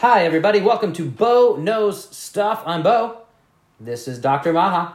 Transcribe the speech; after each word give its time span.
Hi, 0.00 0.24
everybody. 0.24 0.60
Welcome 0.60 0.92
to 0.92 1.10
Bo 1.10 1.56
Knows 1.56 2.16
Stuff. 2.16 2.62
I'm 2.64 2.84
Bo. 2.84 3.22
This 3.80 4.06
is 4.06 4.20
Dr. 4.20 4.52
Maha, 4.52 4.94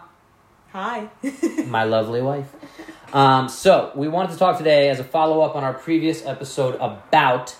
Hi. 0.71 1.09
my 1.67 1.83
lovely 1.83 2.21
wife. 2.21 2.49
Um, 3.13 3.50
so, 3.50 3.92
we 3.97 4.08
wanted 4.08 4.31
to 4.31 4.38
talk 4.38 4.58
today 4.58 4.88
as 4.88 5.02
a 5.02 5.04
follow 5.04 5.42
up 5.42 5.58
on 5.58 5.63
our 5.66 5.74
previous 5.74 6.26
episode 6.26 6.76
about 6.76 7.54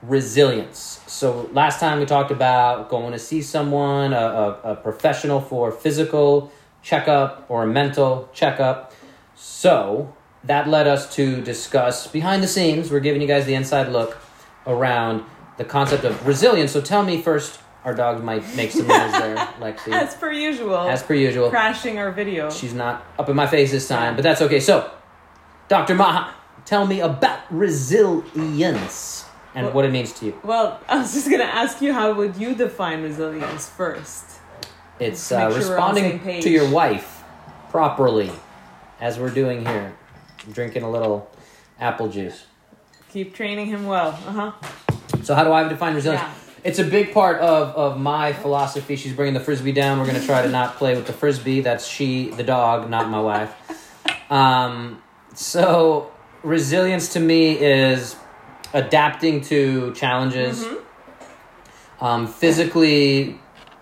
resilience. 0.00 1.02
So, 1.06 1.50
last 1.52 1.80
time 1.80 1.98
we 2.00 2.06
talked 2.06 2.30
about 2.30 2.88
going 2.88 3.12
to 3.12 3.18
see 3.18 3.42
someone, 3.42 4.14
a, 4.14 4.16
a, 4.64 4.72
a 4.72 4.76
professional 4.76 5.42
for 5.42 5.72
physical 5.72 6.50
checkup 6.82 7.44
or 7.50 7.64
a 7.64 7.66
mental 7.66 8.30
checkup. 8.32 8.94
So, 9.34 10.16
that 10.44 10.66
led 10.66 10.86
us 10.86 11.14
to 11.16 11.42
discuss 11.42 12.06
behind 12.06 12.42
the 12.42 12.48
scenes. 12.48 12.90
We're 12.90 13.00
giving 13.00 13.20
you 13.20 13.28
guys 13.28 13.44
the 13.44 13.52
inside 13.52 13.90
look 13.90 14.16
around 14.66 15.26
the 15.58 15.64
concept 15.64 16.04
of 16.04 16.26
resilience. 16.26 16.72
So, 16.72 16.80
tell 16.80 17.02
me 17.02 17.20
first, 17.22 17.60
our 17.84 17.94
dog 17.94 18.22
might 18.22 18.42
make 18.56 18.70
some 18.72 18.86
noise 18.88 19.12
there, 19.12 19.36
Lexi. 19.60 19.92
As 19.92 20.14
per 20.14 20.32
usual. 20.32 20.76
As 20.88 21.02
per 21.02 21.14
usual. 21.14 21.50
crashing 21.50 21.98
our 21.98 22.10
video. 22.12 22.50
She's 22.50 22.74
not 22.74 23.04
up 23.18 23.28
in 23.28 23.36
my 23.36 23.46
face 23.46 23.70
this 23.70 23.86
time, 23.88 24.16
but 24.16 24.22
that's 24.22 24.42
okay. 24.42 24.60
So, 24.60 24.90
Dr. 25.68 25.94
Maha, 25.94 26.34
tell 26.64 26.86
me 26.86 27.00
about 27.00 27.40
resilience 27.50 29.24
and 29.54 29.66
Well- 29.66 29.74
what 29.74 29.84
it 29.84 29.92
means 29.92 30.12
to 30.14 30.26
you. 30.26 30.34
well, 30.42 30.80
I 30.88 30.98
was 30.98 31.14
just 31.14 31.30
gonna 31.30 31.44
ask 31.44 31.80
you 31.80 31.92
how 31.92 32.12
would 32.12 32.36
you 32.36 32.54
define 32.54 33.02
resilience 33.02 33.68
first? 33.68 34.24
It's 34.98 35.30
uh, 35.30 35.50
sure 35.60 35.70
we're 35.70 35.78
on 35.78 35.94
the 35.94 36.00
same 36.00 36.12
responding 36.18 36.40
to 36.42 36.50
your 36.50 36.68
wife 36.70 37.22
properly, 37.70 38.32
as 39.00 39.18
we're 39.18 39.30
doing 39.30 39.64
here, 39.64 39.94
drinking 40.52 40.82
a 40.82 40.90
little 40.90 41.30
apple 41.78 42.08
juice. 42.08 42.46
Keep 43.12 43.34
training 43.34 43.66
him 43.66 43.86
well. 43.86 44.08
Uh 44.26 44.50
huh. 44.52 44.52
So, 45.26 45.34
how 45.34 45.42
do 45.42 45.52
I 45.52 45.66
define 45.66 45.96
resilience? 45.96 46.22
Yeah. 46.22 46.60
It's 46.62 46.78
a 46.78 46.84
big 46.84 47.12
part 47.12 47.40
of, 47.40 47.74
of 47.74 47.98
my 47.98 48.32
philosophy. 48.32 48.94
She's 48.94 49.12
bringing 49.12 49.34
the 49.34 49.40
frisbee 49.40 49.72
down. 49.72 49.98
We're 49.98 50.06
going 50.06 50.20
to 50.20 50.24
try 50.24 50.42
to 50.42 50.48
not 50.48 50.76
play 50.76 50.94
with 50.94 51.08
the 51.08 51.12
frisbee. 51.12 51.62
That's 51.62 51.84
she, 51.84 52.30
the 52.30 52.44
dog, 52.44 52.88
not 52.88 53.10
my 53.10 53.20
wife. 53.20 53.52
Um, 54.30 55.02
so, 55.34 56.12
resilience 56.44 57.14
to 57.14 57.18
me 57.18 57.58
is 57.58 58.14
adapting 58.72 59.40
to 59.46 59.92
challenges. 59.94 60.64
Um, 62.00 62.28
physically, 62.28 63.40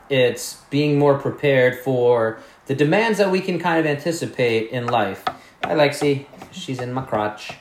it's 0.08 0.62
being 0.70 0.98
more 0.98 1.18
prepared 1.18 1.80
for 1.80 2.38
the 2.64 2.74
demands 2.74 3.18
that 3.18 3.30
we 3.30 3.42
can 3.42 3.58
kind 3.58 3.78
of 3.78 3.84
anticipate 3.84 4.70
in 4.70 4.86
life. 4.86 5.22
Hi, 5.62 5.74
Lexi. 5.74 6.24
She's 6.52 6.80
in 6.80 6.94
my 6.94 7.02
crotch. 7.02 7.52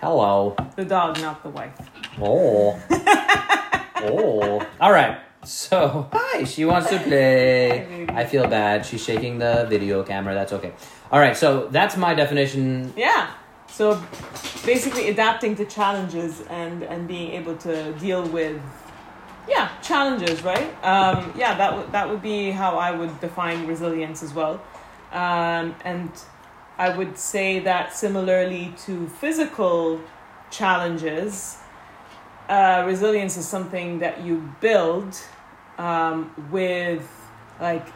Hello. 0.00 0.56
The 0.74 0.84
dog, 0.84 1.20
not 1.20 1.44
the 1.44 1.50
wife. 1.50 1.78
Oh. 2.20 2.80
oh. 4.02 4.66
All 4.80 4.92
right. 4.92 5.20
So, 5.44 6.08
hi, 6.12 6.44
she 6.44 6.64
wants 6.64 6.90
to 6.90 6.98
play. 6.98 8.06
I 8.08 8.24
feel 8.24 8.46
bad. 8.48 8.84
She's 8.84 9.04
shaking 9.04 9.38
the 9.38 9.66
video 9.68 10.02
camera. 10.02 10.34
That's 10.34 10.52
okay. 10.52 10.72
All 11.12 11.20
right. 11.20 11.36
So, 11.36 11.68
that's 11.68 11.96
my 11.96 12.14
definition. 12.14 12.92
Yeah. 12.96 13.30
So 13.68 14.02
basically, 14.64 15.08
adapting 15.08 15.54
to 15.56 15.64
challenges 15.64 16.42
and 16.50 16.82
and 16.82 17.06
being 17.06 17.32
able 17.32 17.56
to 17.58 17.92
deal 17.94 18.26
with 18.26 18.60
yeah 19.48 19.70
challenges, 19.82 20.42
right? 20.42 20.68
Um, 20.84 21.32
yeah, 21.36 21.56
that 21.56 21.76
would 21.76 21.92
that 21.92 22.08
would 22.08 22.22
be 22.22 22.50
how 22.50 22.76
I 22.76 22.90
would 22.90 23.20
define 23.20 23.66
resilience 23.66 24.22
as 24.22 24.32
well. 24.34 24.60
Um, 25.12 25.74
and 25.84 26.10
I 26.76 26.96
would 26.96 27.18
say 27.18 27.60
that 27.60 27.94
similarly 27.94 28.74
to 28.86 29.08
physical 29.08 30.00
challenges, 30.50 31.58
uh, 32.48 32.84
resilience 32.86 33.36
is 33.36 33.46
something 33.46 33.98
that 33.98 34.22
you 34.22 34.52
build 34.60 35.20
um, 35.78 36.32
with 36.50 37.08
like 37.60 37.86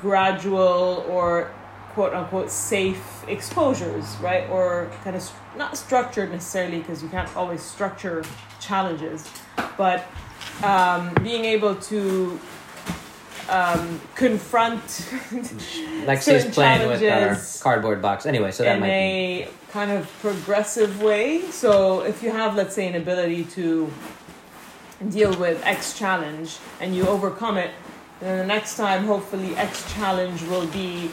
gradual 0.00 1.04
or 1.08 1.50
quote 1.94 2.14
unquote 2.14 2.50
safe 2.50 3.24
exposures, 3.28 4.16
right? 4.20 4.48
Or 4.50 4.90
kind 5.04 5.14
of 5.14 5.22
st- 5.22 5.38
not 5.56 5.76
structured 5.76 6.30
necessarily 6.30 6.78
because 6.78 7.02
you 7.02 7.08
can't 7.08 7.34
always 7.36 7.62
structure 7.62 8.24
challenges, 8.60 9.28
but 9.76 10.06
um, 10.62 11.12
being 11.22 11.44
able 11.44 11.74
to 11.76 12.40
um, 13.52 14.00
confront 14.14 14.80
Lexi's 16.06 16.24
Certain 16.24 16.52
playing 16.52 16.88
with 16.88 17.02
our 17.02 17.38
cardboard 17.62 18.00
box. 18.00 18.24
Anyway, 18.24 18.50
so 18.50 18.64
that 18.64 18.76
in 18.76 18.80
might 18.80 18.88
be. 18.88 19.42
a 19.42 19.48
kind 19.70 19.90
of 19.90 20.10
progressive 20.20 21.02
way. 21.02 21.42
So 21.50 22.00
if 22.00 22.22
you 22.22 22.30
have, 22.30 22.56
let's 22.56 22.74
say, 22.74 22.88
an 22.88 22.94
ability 22.94 23.44
to 23.56 23.92
deal 25.10 25.36
with 25.38 25.62
X 25.64 25.98
challenge 25.98 26.56
and 26.80 26.96
you 26.96 27.06
overcome 27.06 27.58
it, 27.58 27.70
then 28.20 28.38
the 28.38 28.46
next 28.46 28.76
time, 28.76 29.04
hopefully, 29.04 29.54
X 29.56 29.92
challenge 29.92 30.42
will 30.44 30.66
be 30.68 31.10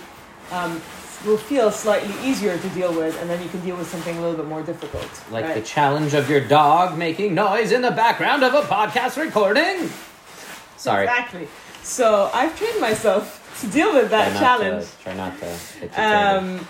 um, 0.51 0.81
will 1.25 1.37
feel 1.37 1.71
slightly 1.71 2.13
easier 2.25 2.57
to 2.57 2.69
deal 2.69 2.93
with, 2.93 3.19
and 3.19 3.29
then 3.29 3.43
you 3.43 3.49
can 3.49 3.59
deal 3.61 3.75
with 3.75 3.87
something 3.87 4.17
a 4.17 4.21
little 4.21 4.37
bit 4.37 4.45
more 4.45 4.63
difficult. 4.63 5.09
Like 5.29 5.43
right? 5.43 5.55
the 5.55 5.61
challenge 5.61 6.13
of 6.13 6.29
your 6.29 6.39
dog 6.39 6.97
making 6.97 7.33
noise 7.35 7.73
in 7.73 7.81
the 7.81 7.91
background 7.91 8.43
of 8.43 8.53
a 8.53 8.61
podcast 8.61 9.21
recording. 9.21 9.89
Sorry. 10.77 11.03
Exactly. 11.03 11.47
So 11.83 12.29
I've 12.33 12.57
trained 12.57 12.79
myself 12.81 13.35
to 13.61 13.67
deal 13.67 13.93
with 13.93 14.09
that 14.11 14.31
Try 14.31 14.39
challenge. 14.39 14.85
To, 14.85 15.03
try 15.03 15.13
not 15.15 15.39
to 15.39 15.45
hit 15.45 15.91
the 15.91 15.95
table. 15.95 16.59
Um, 16.59 16.67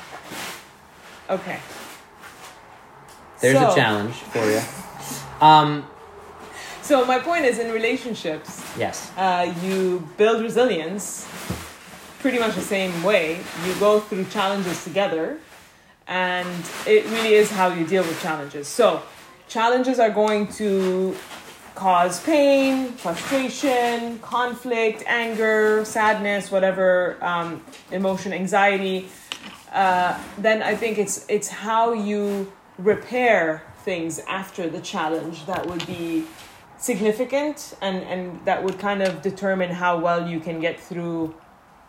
okay. 1.30 1.60
There's 3.42 3.58
so- 3.58 3.72
a 3.72 3.76
challenge 3.76 4.16
for 4.16 4.46
you. 4.50 4.62
Um, 5.42 5.86
So 6.82 7.06
my 7.06 7.20
point 7.20 7.46
is, 7.46 7.60
in 7.60 7.72
relationships, 7.72 8.64
yes. 8.76 9.12
uh, 9.16 9.54
you 9.62 10.08
build 10.18 10.42
resilience 10.42 11.28
pretty 12.20 12.40
much 12.40 12.56
the 12.56 12.62
same 12.62 13.04
way. 13.04 13.38
You 13.64 13.74
go 13.80 14.00
through 14.00 14.26
challenges 14.26 14.84
together, 14.84 15.38
and 16.08 16.50
it 16.88 17.06
really 17.06 17.36
is 17.36 17.52
how 17.52 17.68
you 17.70 17.86
deal 17.86 18.02
with 18.02 18.20
challenges. 18.24 18.68
So, 18.68 19.04
challenges 19.48 20.00
are 20.00 20.10
going 20.10 20.48
to 20.54 21.16
cause 21.76 22.22
pain, 22.24 22.90
frustration, 22.94 24.20
conflict, 24.20 25.04
anger, 25.08 25.84
sadness, 25.86 26.52
whatever 26.52 27.18
um, 27.24 27.64
emotion, 27.92 28.34
anxiety. 28.34 29.08
Uh, 29.72 30.20
then 30.38 30.62
I 30.64 30.76
think 30.76 30.98
it's 30.98 31.26
it's 31.30 31.48
how 31.48 31.94
you 31.94 32.52
repair 32.78 33.64
things 33.86 34.20
after 34.28 34.70
the 34.70 34.82
challenge 34.82 35.46
that 35.46 35.66
would 35.66 35.86
be 35.86 36.26
significant 36.78 37.76
and 37.82 37.98
and 38.04 38.44
that 38.46 38.64
would 38.64 38.80
kind 38.80 39.02
of 39.02 39.22
determine 39.22 39.70
how 39.70 40.00
well 40.00 40.28
you 40.28 40.40
can 40.40 40.60
get 40.60 40.80
through 40.80 41.36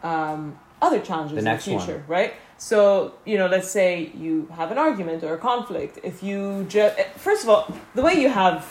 um, 0.03 0.59
other 0.83 0.99
challenges 1.01 1.35
The 1.35 1.39
in 1.39 1.45
the 1.45 1.51
one. 1.51 1.61
future, 1.61 2.05
right? 2.09 2.35
So 2.59 3.15
you 3.25 3.39
know, 3.39 3.47
let's 3.47 3.71
say 3.71 4.11
you 4.15 4.49
have 4.55 4.71
an 4.71 4.79
argument 4.79 5.23
or 5.25 5.35
a 5.35 5.39
conflict. 5.39 5.99
If 6.03 6.23
you 6.23 6.67
just 6.69 6.99
first 7.17 7.45
of 7.45 7.49
all, 7.49 7.75
the 7.95 8.03
way 8.03 8.15
you 8.15 8.29
have 8.29 8.67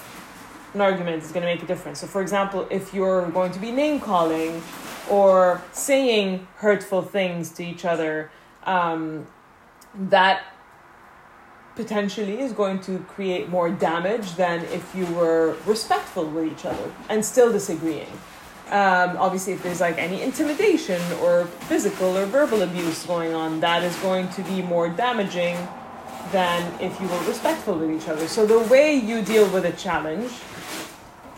an 0.73 0.81
argument 0.81 1.23
is 1.23 1.31
going 1.31 1.41
to 1.45 1.53
make 1.53 1.63
a 1.63 1.67
difference. 1.67 1.99
So, 1.99 2.07
for 2.07 2.21
example, 2.21 2.67
if 2.69 2.93
you're 2.93 3.29
going 3.31 3.51
to 3.51 3.59
be 3.59 3.71
name 3.71 3.99
calling 3.99 4.61
or 5.09 5.63
saying 5.71 6.47
hurtful 6.57 7.01
things 7.01 7.51
to 7.51 7.65
each 7.65 7.85
other, 7.85 8.31
um, 8.63 9.27
that 9.95 10.43
potentially 11.75 12.39
is 12.39 12.51
going 12.51 12.79
to 12.81 12.99
create 13.07 13.49
more 13.49 13.69
damage 13.69 14.35
than 14.35 14.65
if 14.65 14.93
you 14.93 15.05
were 15.07 15.55
respectful 15.65 16.25
with 16.25 16.51
each 16.51 16.65
other 16.65 16.93
and 17.07 17.23
still 17.23 17.51
disagreeing. 17.51 18.11
Um, 18.67 19.17
obviously, 19.17 19.53
if 19.53 19.63
there's 19.63 19.81
like 19.81 19.97
any 19.97 20.21
intimidation 20.21 21.01
or 21.23 21.45
physical 21.71 22.15
or 22.17 22.25
verbal 22.25 22.61
abuse 22.61 23.05
going 23.05 23.33
on, 23.33 23.59
that 23.61 23.81
is 23.83 23.95
going 23.97 24.29
to 24.29 24.43
be 24.43 24.61
more 24.61 24.89
damaging 24.89 25.55
than 26.31 26.61
if 26.79 26.99
you 27.01 27.07
were 27.07 27.23
respectful 27.23 27.75
with 27.79 27.89
each 27.89 28.07
other. 28.07 28.27
So, 28.27 28.45
the 28.45 28.59
way 28.59 28.93
you 28.93 29.23
deal 29.23 29.49
with 29.49 29.65
a 29.65 29.71
challenge 29.71 30.31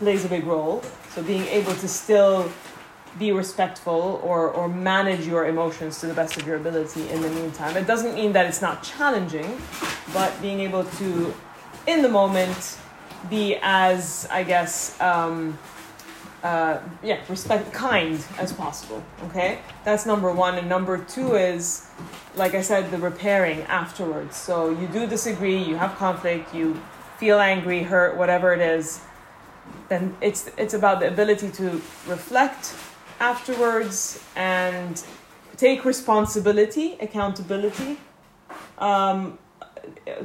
plays 0.02 0.24
a 0.24 0.28
big 0.28 0.44
role. 0.44 0.82
So, 1.10 1.22
being 1.22 1.46
able 1.46 1.74
to 1.74 1.86
still 1.86 2.50
be 3.18 3.30
respectful 3.30 4.20
or, 4.24 4.50
or 4.50 4.68
manage 4.68 5.26
your 5.26 5.46
emotions 5.46 6.00
to 6.00 6.06
the 6.06 6.14
best 6.14 6.36
of 6.38 6.46
your 6.46 6.56
ability 6.56 7.08
in 7.10 7.20
the 7.20 7.30
meantime. 7.30 7.76
It 7.76 7.86
doesn't 7.86 8.14
mean 8.14 8.32
that 8.32 8.46
it's 8.46 8.62
not 8.62 8.82
challenging, 8.82 9.60
but 10.12 10.30
being 10.40 10.60
able 10.60 10.84
to, 10.84 11.32
in 11.86 12.02
the 12.02 12.08
moment, 12.08 12.78
be 13.30 13.58
as, 13.62 14.26
I 14.30 14.42
guess, 14.42 15.00
um, 15.00 15.56
uh, 16.42 16.80
yeah, 17.04 17.20
respect, 17.28 17.72
kind 17.72 18.18
as 18.38 18.52
possible. 18.52 19.04
Okay, 19.26 19.60
that's 19.84 20.04
number 20.06 20.32
one, 20.32 20.58
and 20.58 20.68
number 20.68 20.98
two 20.98 21.36
is, 21.36 21.86
like 22.34 22.54
I 22.54 22.62
said, 22.62 22.90
the 22.90 22.98
repairing 22.98 23.62
afterwards. 23.62 24.36
So 24.36 24.70
you 24.70 24.88
do 24.88 25.06
disagree, 25.06 25.62
you 25.62 25.76
have 25.76 25.94
conflict, 25.96 26.52
you 26.52 26.80
feel 27.18 27.38
angry, 27.38 27.84
hurt, 27.84 28.16
whatever 28.16 28.52
it 28.52 28.60
is. 28.60 29.00
Then 29.88 30.16
it's 30.20 30.50
it's 30.56 30.74
about 30.74 31.00
the 31.00 31.08
ability 31.08 31.50
to 31.50 31.80
reflect 32.06 32.74
afterwards 33.20 34.22
and 34.34 35.02
take 35.56 35.84
responsibility, 35.84 36.96
accountability 37.00 37.98
um, 38.78 39.38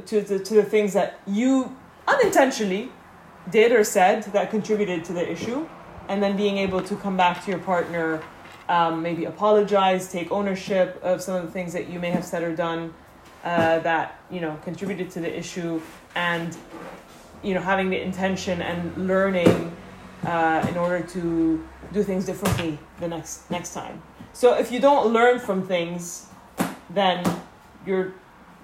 to, 0.06 0.20
the, 0.20 0.38
to 0.38 0.54
the 0.54 0.64
things 0.64 0.92
that 0.94 1.20
you 1.26 1.76
unintentionally 2.08 2.90
did 3.50 3.70
or 3.72 3.84
said 3.84 4.24
that 4.24 4.50
contributed 4.50 5.04
to 5.04 5.12
the 5.12 5.30
issue 5.30 5.68
and 6.08 6.22
then 6.22 6.36
being 6.36 6.58
able 6.58 6.82
to 6.82 6.96
come 6.96 7.16
back 7.16 7.44
to 7.44 7.50
your 7.50 7.60
partner, 7.60 8.22
um, 8.68 9.02
maybe 9.02 9.26
apologize, 9.26 10.10
take 10.10 10.32
ownership 10.32 10.98
of 11.02 11.22
some 11.22 11.36
of 11.36 11.44
the 11.46 11.52
things 11.52 11.72
that 11.72 11.88
you 11.88 12.00
may 12.00 12.10
have 12.10 12.24
said 12.24 12.42
or 12.42 12.54
done 12.54 12.92
uh, 13.44 13.78
that 13.80 14.20
you 14.30 14.40
know 14.40 14.58
contributed 14.64 15.10
to 15.10 15.20
the 15.20 15.38
issue, 15.38 15.80
and 16.14 16.56
you 17.42 17.54
know 17.54 17.60
having 17.60 17.90
the 17.90 18.00
intention 18.00 18.60
and 18.62 19.06
learning 19.08 19.74
uh, 20.26 20.66
in 20.68 20.76
order 20.76 21.00
to 21.06 21.64
do 21.92 22.02
things 22.02 22.26
differently 22.26 22.78
the 23.00 23.08
next 23.08 23.50
next 23.50 23.74
time. 23.74 24.02
So 24.32 24.54
if 24.54 24.70
you 24.72 24.80
don't 24.80 25.12
learn 25.12 25.38
from 25.38 25.66
things, 25.66 26.26
then 26.90 27.24
you're 27.86 28.12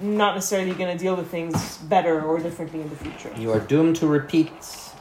not 0.01 0.35
necessarily 0.35 0.73
going 0.75 0.97
to 0.97 1.03
deal 1.03 1.15
with 1.17 1.29
things 1.31 1.79
better 1.79 2.21
or 2.23 2.39
differently 2.39 2.81
in 2.81 2.91
the 2.91 2.97
future. 2.97 3.31
You 3.37 3.53
are 3.53 3.61
doomed 3.61 3.97
to 3.97 4.07
repeat 4.07 4.51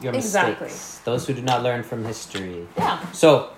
your 0.00 0.14
Exactly. 0.14 0.66
mistakes. 0.66 1.00
Those 1.04 1.26
who 1.26 1.34
do 1.34 1.42
not 1.42 1.62
learn 1.62 1.82
from 1.82 2.04
history. 2.04 2.66
Yeah. 2.76 3.04
So, 3.12 3.50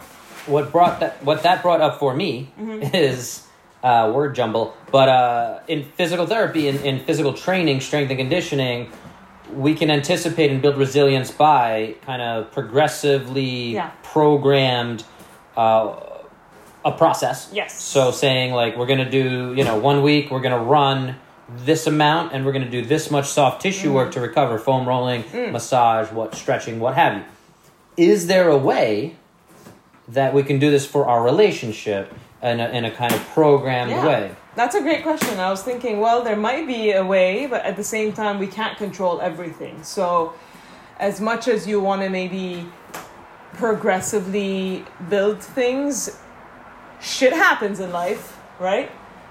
what 0.47 0.73
brought 0.73 1.01
that? 1.01 1.23
What 1.23 1.43
that 1.43 1.63
brought 1.63 1.81
up 1.81 1.99
for 1.99 2.15
me 2.15 2.51
Mm-hmm. 2.59 2.95
is 2.97 3.47
uh, 3.83 4.11
word 4.15 4.35
jumble. 4.35 4.75
But 4.91 5.09
uh, 5.09 5.61
in 5.69 5.85
physical 5.85 6.27
therapy, 6.27 6.69
in, 6.69 6.77
in 6.79 7.01
physical 7.05 7.33
training, 7.35 7.81
strength 7.81 8.11
and 8.11 8.19
conditioning, 8.19 8.91
we 9.53 9.75
can 9.75 9.91
anticipate 9.91 10.51
and 10.51 10.61
build 10.61 10.77
resilience 10.77 11.31
by 11.31 11.95
kind 12.05 12.23
of 12.23 12.51
progressively 12.53 13.75
Yeah. 13.75 13.91
programmed 14.03 15.05
uh, 15.57 15.95
a 16.85 16.93
process. 16.93 17.49
Yes. 17.53 17.81
So 17.83 18.11
saying 18.11 18.53
like 18.53 18.77
we're 18.77 18.87
gonna 18.87 19.11
do, 19.11 19.55
you 19.57 19.65
know, 19.65 19.77
one 19.79 20.03
week 20.03 20.31
we're 20.31 20.41
gonna 20.41 20.63
run 20.63 21.17
this 21.49 21.87
amount 21.87 22.33
and 22.33 22.45
we're 22.45 22.53
gonna 22.53 22.69
do 22.71 22.83
this 22.85 23.11
much 23.11 23.27
soft 23.29 23.63
tissue 23.63 23.93
work 23.93 24.13
to 24.13 24.21
recover, 24.21 24.59
foam 24.59 24.87
rolling, 24.87 25.25
massage, 25.53 26.11
what 26.13 26.35
stretching, 26.35 26.79
what 26.81 26.95
have 26.95 27.15
you. 27.17 27.25
Is 27.97 28.27
there 28.27 28.49
a 28.49 28.59
way 28.59 29.17
that 30.09 30.35
we 30.35 30.43
can 30.43 30.59
do 30.59 30.71
this 30.71 30.87
for 30.87 31.07
our 31.07 31.23
relationship 31.25 32.13
in 32.43 32.61
a, 32.61 32.69
in 32.69 32.85
a 32.85 32.91
kind 32.91 33.13
of 33.15 33.21
programmed 33.29 33.91
Yeah. 33.91 34.07
way? 34.07 34.31
That's 34.57 34.75
a 34.75 34.81
great 34.81 35.03
question. 35.03 35.39
I 35.39 35.51
was 35.51 35.63
thinking, 35.63 36.01
well, 36.01 36.23
there 36.23 36.35
might 36.35 36.67
be 36.67 36.93
a 36.93 37.05
way, 37.05 37.47
but 37.47 37.63
at 37.67 37.77
the 37.77 37.85
same 37.85 38.15
time, 38.15 38.39
we 38.39 38.47
can't 38.47 38.79
control 38.79 39.21
everything. 39.21 39.83
So, 39.83 40.33
as 40.99 41.21
much 41.21 41.47
as 41.47 41.67
you 41.67 41.79
want 41.79 42.01
to 42.01 42.09
maybe 42.09 42.67
progressively 43.53 44.83
build 45.11 45.43
things, 45.43 46.19
shit 47.03 47.35
happens 47.35 47.81
in 47.81 47.93
life, 47.93 48.39
right? 48.59 48.91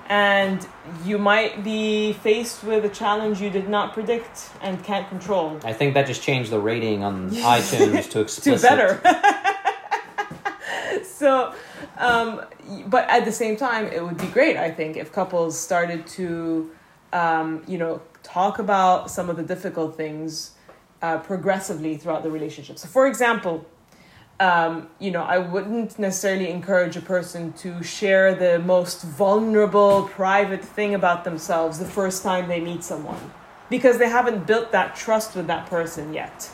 And 0.09 0.63
you 1.03 1.17
might 1.17 1.63
be 1.63 2.13
faced 2.13 2.63
with 2.63 2.85
a 2.85 2.89
challenge 2.89 3.41
you 3.41 3.49
did 3.49 3.67
not 3.67 3.93
predict 3.93 4.51
and 4.61 4.83
can't 4.83 5.09
control. 5.09 5.59
I 5.63 5.73
think 5.73 5.95
that 5.95 6.05
just 6.05 6.21
changed 6.21 6.51
the 6.51 6.59
rating 6.59 7.03
on 7.03 7.29
iTunes 7.31 8.11
to 8.11 8.21
explicit. 8.21 8.61
to 8.61 8.99
better. 9.01 11.03
so, 11.03 11.55
um, 11.97 12.41
but 12.87 13.07
at 13.09 13.25
the 13.25 13.31
same 13.31 13.55
time, 13.55 13.85
it 13.87 14.03
would 14.03 14.17
be 14.17 14.27
great, 14.27 14.57
I 14.57 14.71
think, 14.71 14.97
if 14.97 15.11
couples 15.11 15.59
started 15.59 16.05
to, 16.07 16.71
um, 17.13 17.63
you 17.67 17.77
know, 17.77 18.01
talk 18.23 18.59
about 18.59 19.09
some 19.11 19.29
of 19.29 19.37
the 19.37 19.43
difficult 19.43 19.95
things 19.95 20.51
uh, 21.01 21.19
progressively 21.19 21.97
throughout 21.97 22.23
the 22.23 22.31
relationship. 22.31 22.77
So, 22.77 22.87
for 22.87 23.07
example, 23.07 23.65
um, 24.39 24.89
you 24.99 25.11
know, 25.11 25.23
I 25.23 25.37
wouldn't 25.37 25.97
necessarily 25.97 26.49
encourage 26.49 26.97
a 26.97 27.01
person 27.01 27.53
to 27.53 27.81
share 27.83 28.35
the 28.35 28.59
most 28.59 29.03
vulnerable, 29.03 30.09
private 30.09 30.63
thing 30.63 30.93
about 30.93 31.23
themselves 31.23 31.79
the 31.79 31.85
first 31.85 32.21
time 32.21 32.49
they 32.49 32.59
meet 32.59 32.83
someone 32.83 33.31
because 33.69 33.97
they 33.97 34.09
haven't 34.09 34.45
built 34.45 34.71
that 34.73 34.95
trust 34.95 35.35
with 35.35 35.47
that 35.47 35.67
person 35.67 36.13
yet. 36.13 36.49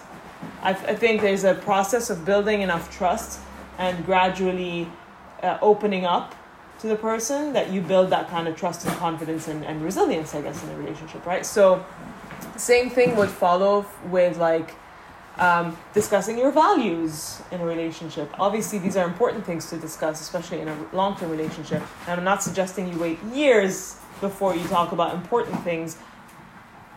I, 0.62 0.72
I 0.72 0.96
think 0.96 1.22
there's 1.22 1.44
a 1.44 1.56
process 1.56 2.10
of 2.10 2.24
building 2.24 2.62
enough 2.62 2.96
trust 2.96 3.40
and 3.80 4.06
gradually 4.06 4.88
uh, 5.42 5.58
opening 5.62 6.06
up 6.06 6.36
to 6.80 6.88
the 6.88 6.96
person 6.96 7.54
that 7.54 7.72
you 7.72 7.82
build 7.82 8.10
that 8.10 8.28
kind 8.30 8.48
of 8.48 8.56
trust 8.56 8.86
and 8.88 8.96
confidence 8.98 9.48
and, 9.48 9.64
and 9.66 9.84
resilience, 9.84 10.34
I 10.34 10.42
guess, 10.42 10.64
in 10.64 10.70
a 10.70 10.78
relationship, 10.78 11.26
right? 11.26 11.46
So, 11.46 11.86
same 12.58 12.90
thing 12.90 13.16
would 13.16 13.30
follow 13.30 13.86
with 14.10 14.38
like 14.38 14.76
um, 15.38 15.78
discussing 15.94 16.38
your 16.38 16.52
values 16.52 17.42
in 17.52 17.62
a 17.62 17.66
relationship. 17.66 18.30
Obviously, 18.40 18.80
these 18.80 18.98
are 18.98 19.06
important 19.06 19.46
things 19.46 19.70
to 19.70 19.78
discuss, 19.78 20.22
especially 20.22 20.60
in 20.60 20.68
a 20.68 20.78
long 20.94 21.16
term 21.18 21.30
relationship. 21.30 21.84
And 22.08 22.20
I'm 22.20 22.26
not 22.26 22.44
suggesting 22.44 22.92
you 22.92 23.00
wait 23.00 23.22
years 23.34 23.98
before 24.20 24.56
you 24.56 24.64
talk 24.68 24.92
about 24.92 25.14
important 25.14 25.64
things, 25.64 25.98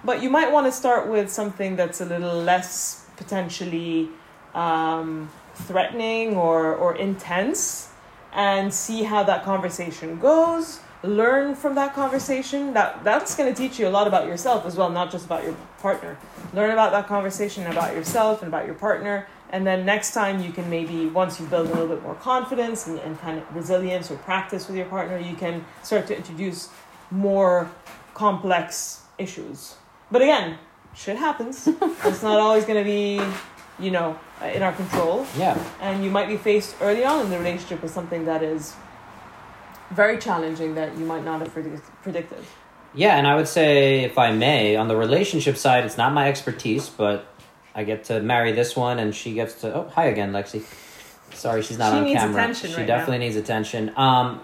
but 0.02 0.23
you 0.23 0.31
might 0.31 0.50
want 0.50 0.67
to 0.67 0.73
start 0.73 1.08
with 1.08 1.31
something 1.31 1.76
that's 1.76 2.00
a 2.00 2.05
little 2.05 2.40
less 2.40 3.06
potentially 3.17 4.08
um, 4.55 5.31
threatening 5.55 6.37
or, 6.37 6.75
or 6.75 6.97
intense 6.97 7.90
and 8.35 8.73
see 8.73 9.05
how 9.05 9.23
that 9.23 9.45
conversation 9.45 10.19
goes 10.19 10.81
learn 11.05 11.55
from 11.55 11.75
that 11.75 11.95
conversation. 11.95 12.73
That 12.73 13.05
that's 13.05 13.35
going 13.35 13.53
to 13.53 13.57
teach 13.57 13.79
you 13.79 13.87
a 13.87 13.91
lot 13.91 14.07
about 14.07 14.27
yourself 14.27 14.67
as 14.67 14.77
well 14.77 14.91
not 14.91 15.11
just 15.11 15.27
about 15.27 15.45
your 15.45 15.55
partner. 15.79 16.17
Learn 16.53 16.71
about 16.71 16.93
that 16.93 17.07
conversation 17.07 17.67
about 17.67 17.95
yourself 17.95 18.43
and 18.43 18.49
about 18.49 18.67
your 18.67 18.75
partner 18.75 19.27
and 19.51 19.67
then 19.67 19.85
next 19.85 20.13
time 20.13 20.43
you 20.43 20.51
can 20.51 20.69
maybe 20.69 21.07
once 21.07 21.39
you 21.39 21.47
build 21.47 21.69
a 21.69 21.71
little 21.71 21.87
bit 21.87 22.03
more 22.03 22.15
confidence 22.17 22.87
and, 22.87 22.99
and 23.01 23.21
kind 23.21 23.39
of 23.39 23.55
resilience 23.55 24.11
or 24.11 24.17
practice 24.17 24.67
with 24.67 24.77
your 24.77 24.87
partner 24.87 25.19
you 25.19 25.37
can 25.37 25.65
start 25.83 26.07
to 26.07 26.17
introduce 26.17 26.71
more 27.11 27.71
complex 28.15 29.03
issues. 29.19 29.75
But 30.11 30.23
again 30.23 30.59
shit 30.95 31.17
happens. 31.17 31.69
It's 32.05 32.23
not 32.23 32.39
always 32.39 32.65
going 32.65 32.79
to 32.79 32.85
be 32.85 33.21
you 33.79 33.91
know 33.91 34.19
in 34.55 34.62
our 34.62 34.73
control 34.73 35.26
Yeah. 35.37 35.56
and 35.81 36.05
you 36.05 36.11
might 36.11 36.29
be 36.29 36.37
faced 36.37 36.76
early 36.81 37.05
on 37.05 37.23
in 37.23 37.31
the 37.31 37.38
relationship 37.38 37.82
with 37.82 37.91
something 37.93 38.25
that 38.26 38.43
is 38.43 38.75
very 39.91 40.19
challenging 40.19 40.75
that 40.75 40.97
you 40.99 41.05
might 41.05 41.25
not 41.25 41.41
have 41.41 41.53
predict- 41.53 41.91
predicted. 42.03 42.38
Yeah, 42.94 43.17
and 43.17 43.26
I 43.26 43.35
would 43.35 43.49
say, 43.49 44.00
if 44.05 44.19
I 44.19 44.31
may, 44.32 44.76
on 44.76 44.87
the 44.88 44.97
relationship 44.97 45.56
side, 45.56 45.85
it's 45.85 45.99
not 45.99 46.12
my 46.12 46.29
expertise, 46.29 46.88
but 46.88 47.26
I 47.75 47.82
get 47.85 48.05
to 48.05 48.21
marry 48.21 48.53
this 48.53 48.76
one, 48.76 49.00
and 49.00 49.12
she 49.15 49.35
gets 49.35 49.55
to. 49.62 49.75
Oh, 49.75 49.91
hi 49.93 50.05
again, 50.06 50.32
Lexi. 50.32 50.62
Sorry, 51.35 51.61
she's 51.62 51.76
not 51.79 51.91
She 51.93 51.99
on 51.99 52.05
needs 52.05 52.21
camera. 52.21 52.43
attention 52.43 52.71
she 52.71 52.76
right 52.76 52.87
definitely 52.87 53.19
needs 53.19 53.35
attention. 53.37 53.93
Um, 53.97 54.41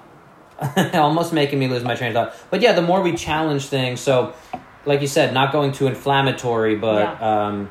almost 0.94 1.32
making 1.32 1.58
me 1.60 1.68
lose 1.68 1.84
my 1.84 1.94
train 1.94 2.08
of 2.14 2.14
thought. 2.14 2.36
But 2.50 2.60
yeah, 2.60 2.72
the 2.72 2.82
more 2.82 3.00
we 3.02 3.14
challenge 3.14 3.66
things, 3.66 4.00
so 4.00 4.34
like 4.84 5.00
you 5.00 5.06
said, 5.06 5.32
not 5.32 5.52
going 5.52 5.70
too 5.72 5.86
inflammatory, 5.86 6.74
but 6.74 7.02
Yeah. 7.20 7.46
um, 7.46 7.70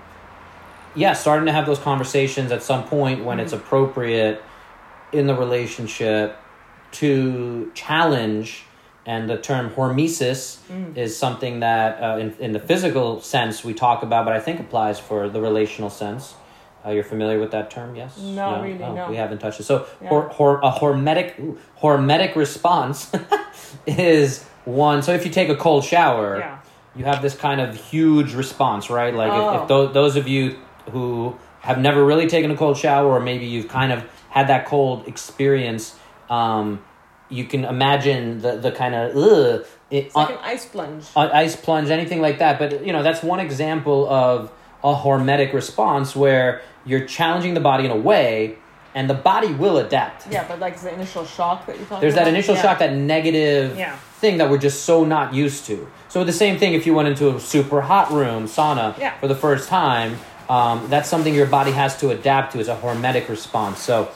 yeah, 1.00 1.14
starting 1.14 1.46
to 1.46 1.52
have 1.52 1.66
those 1.66 1.80
conversations 1.80 2.52
at 2.52 2.62
some 2.64 2.84
point 2.96 3.24
when 3.26 3.38
Mm-hmm. 3.38 3.46
it's 3.46 3.54
appropriate 3.54 4.42
in 5.12 5.28
the 5.28 5.36
relationship 5.36 6.38
to 6.94 7.72
challenge. 7.74 8.64
And 9.06 9.28
the 9.30 9.38
term 9.38 9.72
hormesis 9.72 10.42
Mm. 10.72 10.96
is 10.96 11.18
something 11.18 11.62
that, 11.62 11.90
uh, 12.04 12.18
in, 12.24 12.36
in 12.40 12.52
the 12.52 12.60
physical 12.60 13.22
sense, 13.22 13.64
we 13.64 13.74
talk 13.74 14.04
about, 14.04 14.26
but 14.26 14.34
I 14.36 14.40
think 14.40 14.60
applies 14.60 15.00
for 15.00 15.28
the 15.30 15.42
relational 15.42 15.90
sense. 15.90 16.36
Uh, 16.86 16.90
you're 16.92 17.04
familiar 17.16 17.40
with 17.40 17.52
that 17.52 17.72
term, 17.72 17.96
yes? 17.96 18.18
Not 18.20 18.62
really, 18.62 18.84
Oh, 18.84 18.94
no. 18.94 19.10
We 19.10 19.16
haven't 19.16 19.40
touched 19.40 19.60
it. 19.62 19.64
So, 19.64 19.86
Yeah. 20.02 20.10
hor, 20.10 20.22
hor, 20.38 20.60
a 20.62 20.72
hormetic, 20.72 21.40
ooh, 21.40 21.58
hormetic 21.82 22.36
response 22.36 23.12
is 23.88 24.44
one. 24.66 25.02
So, 25.02 25.12
if 25.14 25.26
you 25.26 25.32
take 25.32 25.50
a 25.50 25.56
cold 25.56 25.84
shower, 25.84 26.38
Yeah. 26.40 26.58
you 26.96 27.06
have 27.06 27.22
this 27.22 27.36
kind 27.36 27.60
of 27.62 27.76
huge 27.76 28.34
response, 28.36 28.90
right? 28.92 29.14
Like, 29.14 29.32
if, 29.32 29.44
Oh. 29.44 29.62
if 29.62 29.68
those, 29.68 29.94
those 29.94 30.16
of 30.18 30.28
you 30.28 30.56
who 30.90 31.38
have 31.62 31.80
never 31.80 32.04
really 32.06 32.28
taken 32.28 32.52
a 32.52 32.58
cold 32.58 32.78
shower, 32.78 33.08
or 33.08 33.20
maybe 33.20 33.46
you've 33.46 33.68
kind 33.68 33.92
of 33.92 34.04
had 34.30 34.48
that 34.48 34.66
cold 34.66 35.08
experience, 35.08 35.96
um, 36.30 36.82
you 37.30 37.46
can 37.46 37.66
imagine 37.66 38.40
the, 38.42 38.58
the 38.58 38.72
kind 38.72 38.96
of, 38.96 39.16
ugh, 39.16 39.66
it, 39.92 40.06
It's 40.06 40.16
like 40.16 40.30
an 40.30 40.38
ice 40.42 40.66
plunge. 40.66 41.06
uh, 41.16 41.30
ice 41.34 41.56
plunge, 41.56 41.90
anything 41.90 42.22
like 42.22 42.40
that. 42.40 42.60
But 42.60 42.86
you 42.86 42.94
know, 42.94 43.04
that's 43.04 43.22
one 43.24 43.40
example 43.40 44.08
of 44.10 44.52
a 44.84 44.96
hormetic 44.96 45.54
response 45.54 46.16
where 46.16 46.62
you're 46.86 47.06
challenging 47.06 47.54
the 47.56 47.60
body 47.60 47.86
in 47.86 47.92
a 47.92 47.96
way, 47.98 48.58
and 48.96 49.10
the 49.10 49.14
body 49.14 49.52
will 49.54 49.78
adapt. 49.78 50.32
Yeah, 50.32 50.48
but 50.48 50.60
like 50.60 50.80
the 50.80 50.94
initial 50.94 51.26
shock 51.26 51.66
that 51.68 51.78
you 51.80 51.86
talked 51.86 52.02
There's 52.02 52.14
about. 52.14 52.26
that 52.26 52.30
initial 52.30 52.56
yeah. 52.56 52.62
shock, 52.62 52.80
that 52.80 52.94
negative 52.94 53.78
Yeah. 53.78 53.96
thing 54.22 54.38
that 54.38 54.50
we're 54.50 54.58
just 54.58 54.86
so 54.86 55.04
not 55.04 55.34
used 55.34 55.66
to. 55.66 55.88
So 56.08 56.24
the 56.24 56.34
same 56.34 56.58
thing 56.58 56.74
if 56.74 56.88
you 56.88 56.94
went 56.96 57.08
into 57.10 57.36
a 57.36 57.40
super 57.40 57.82
hot 57.82 58.12
room, 58.12 58.46
sauna, 58.46 58.98
Yeah. 58.98 59.18
for 59.20 59.28
the 59.28 59.36
first 59.36 59.68
time. 59.70 60.18
Um, 60.50 60.90
that's 60.90 61.08
something 61.08 61.34
your 61.34 61.46
body 61.46 61.72
has 61.72 61.98
to 62.00 62.10
adapt 62.10 62.54
to. 62.54 62.60
Is 62.60 62.68
a 62.68 62.76
hormetic 62.76 63.30
response. 63.30 63.80
So 63.80 64.10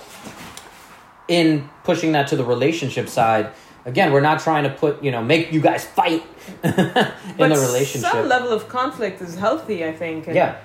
in 1.28 1.70
pushing 1.84 2.12
that 2.14 2.28
to 2.28 2.36
the 2.36 2.44
relationship 2.44 3.10
side. 3.10 3.52
Again, 3.86 4.14
we're 4.14 4.22
not 4.22 4.40
trying 4.40 4.64
to 4.64 4.70
put, 4.70 5.04
you 5.04 5.12
know, 5.12 5.22
make 5.22 5.52
you 5.52 5.60
guys 5.60 5.86
fight 5.86 6.24
in 6.64 6.72
the 6.74 7.62
relationship. 7.68 8.10
Some 8.10 8.28
level 8.28 8.52
of 8.52 8.70
conflict 8.70 9.22
is 9.22 9.36
healthy, 9.36 9.84
I 9.84 9.92
think. 9.92 10.28
and, 10.28 10.36
yeah. 10.36 10.58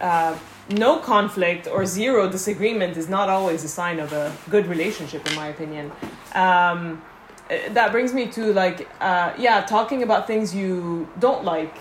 Uh, 0.00 0.36
no 0.68 0.98
conflict 0.98 1.68
or 1.68 1.86
zero 1.86 2.28
disagreement 2.28 2.96
is 2.96 3.08
not 3.08 3.28
always 3.28 3.62
a 3.62 3.68
sign 3.68 4.00
of 4.00 4.12
a 4.12 4.36
good 4.50 4.66
relationship, 4.66 5.24
in 5.30 5.36
my 5.36 5.48
opinion. 5.48 5.92
Um, 6.34 7.02
uh, 7.48 7.56
that 7.70 7.92
brings 7.92 8.12
me 8.12 8.26
to 8.32 8.52
like, 8.52 8.88
uh, 9.00 9.32
yeah, 9.38 9.60
talking 9.64 10.02
about 10.02 10.26
things 10.26 10.52
you 10.52 11.08
don't 11.20 11.44
like. 11.44 11.76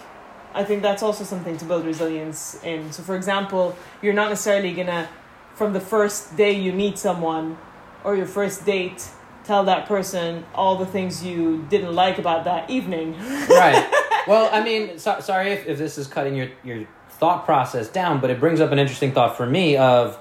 I 0.55 0.63
think 0.63 0.81
that's 0.81 1.03
also 1.03 1.24
something 1.24 1.57
to 1.57 1.65
build 1.65 1.85
resilience 1.85 2.63
in. 2.63 2.91
So, 2.91 3.03
for 3.03 3.15
example, 3.15 3.75
you're 4.01 4.13
not 4.13 4.29
necessarily 4.29 4.74
gonna 4.74 5.09
from 5.53 5.74
the 5.74 5.79
first 5.79 6.35
day 6.35 6.51
you 6.51 6.74
meet 6.74 6.97
someone 6.97 7.57
or 8.03 8.15
your 8.15 8.25
first 8.25 8.65
date 8.65 9.07
tell 9.43 9.63
that 9.65 9.88
person 9.88 10.43
all 10.55 10.75
the 10.77 10.85
things 10.85 11.24
you 11.24 11.65
didn't 11.69 11.93
like 11.93 12.17
about 12.17 12.45
that 12.45 12.69
evening. 12.69 13.15
right. 13.50 13.91
Well, 14.27 14.50
I 14.51 14.63
mean, 14.63 14.97
so, 14.97 15.19
sorry 15.19 15.51
if, 15.51 15.67
if 15.67 15.77
this 15.77 16.00
is 16.00 16.07
cutting 16.07 16.35
your, 16.35 16.50
your 16.63 16.88
thought 17.12 17.45
process 17.45 17.88
down, 17.88 18.21
but 18.21 18.31
it 18.31 18.39
brings 18.39 18.59
up 18.59 18.71
an 18.71 18.79
interesting 18.79 19.12
thought 19.12 19.38
for 19.38 19.45
me 19.45 19.77
of 19.77 20.17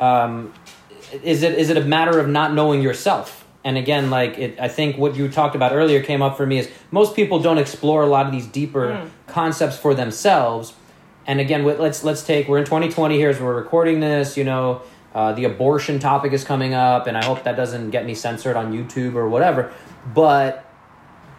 um, 0.00 0.52
is 1.22 1.44
it 1.44 1.54
is 1.54 1.70
it 1.70 1.76
a 1.76 1.84
matter 1.84 2.18
of 2.18 2.28
not 2.28 2.54
knowing 2.54 2.82
yourself? 2.82 3.43
And 3.64 3.78
again, 3.78 4.10
like 4.10 4.38
it, 4.38 4.60
I 4.60 4.68
think 4.68 4.98
what 4.98 5.16
you 5.16 5.28
talked 5.28 5.56
about 5.56 5.72
earlier 5.72 6.02
came 6.02 6.20
up 6.20 6.36
for 6.36 6.44
me 6.46 6.58
is 6.58 6.68
most 6.90 7.16
people 7.16 7.38
don't 7.40 7.56
explore 7.58 8.02
a 8.02 8.06
lot 8.06 8.26
of 8.26 8.32
these 8.32 8.46
deeper 8.46 8.88
Mm. 8.88 9.08
concepts 9.26 9.76
for 9.78 9.94
themselves. 9.94 10.74
And 11.26 11.40
again, 11.40 11.64
let's 11.64 12.04
let's 12.04 12.22
take 12.22 12.46
we're 12.48 12.58
in 12.58 12.66
2020 12.66 13.16
here 13.16 13.30
as 13.30 13.40
we're 13.40 13.54
recording 13.54 14.00
this. 14.00 14.36
You 14.36 14.44
know, 14.44 14.82
uh, 15.14 15.32
the 15.32 15.44
abortion 15.44 15.98
topic 15.98 16.32
is 16.34 16.44
coming 16.44 16.74
up, 16.74 17.06
and 17.06 17.16
I 17.16 17.24
hope 17.24 17.44
that 17.44 17.56
doesn't 17.56 17.90
get 17.90 18.04
me 18.04 18.14
censored 18.14 18.56
on 18.56 18.72
YouTube 18.74 19.14
or 19.14 19.28
whatever. 19.30 19.72
But 20.14 20.66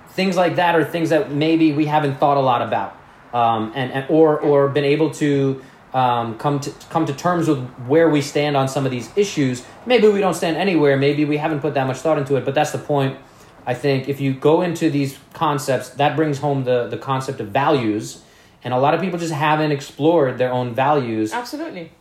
things 0.10 0.36
like 0.36 0.55
that 0.55 0.75
are 0.75 0.84
things 0.84 1.10
that 1.10 1.32
maybe 1.32 1.72
we 1.74 1.86
haven't 1.86 2.15
thought 2.20 2.38
a 2.38 2.41
lot 2.41 2.62
about, 2.63 2.98
um, 3.34 3.72
and, 3.75 3.91
and 3.91 4.05
or 4.10 4.39
or 4.39 4.70
been 4.70 4.86
able 4.86 5.12
to 5.12 5.62
um, 5.95 6.37
come 6.37 6.59
to 6.59 6.71
come 6.89 7.05
to 7.05 7.13
terms 7.13 7.47
with 7.47 7.65
where 7.87 8.09
we 8.09 8.21
stand 8.21 8.57
on 8.57 8.67
some 8.67 8.85
of 8.85 8.91
these 8.91 9.09
issues. 9.15 9.65
Maybe 9.85 10.09
we 10.09 10.19
don't 10.19 10.33
stand 10.33 10.57
anywhere. 10.57 10.97
Maybe 10.97 11.23
we 11.23 11.37
haven't 11.37 11.61
put 11.61 11.73
that 11.75 11.87
much 11.87 11.97
thought 11.97 12.17
into 12.17 12.35
it. 12.35 12.43
But 12.43 12.53
that's 12.53 12.71
the 12.71 12.77
point. 12.77 13.17
I 13.65 13.73
think 13.73 14.09
if 14.09 14.19
you 14.19 14.33
go 14.33 14.61
into 14.61 14.89
these 14.89 15.17
concepts, 15.33 15.89
that 15.91 16.17
brings 16.17 16.39
home 16.39 16.65
the 16.65 16.87
the 16.87 16.97
concept 16.97 17.39
of 17.39 17.47
values, 17.47 18.21
and 18.61 18.73
a 18.73 18.77
lot 18.77 18.93
of 18.93 18.99
people 18.99 19.17
just 19.17 19.31
haven't 19.33 19.71
explored 19.71 20.37
their 20.37 20.51
own 20.51 20.75
values. 20.75 21.31
Absolutely. 21.31 21.91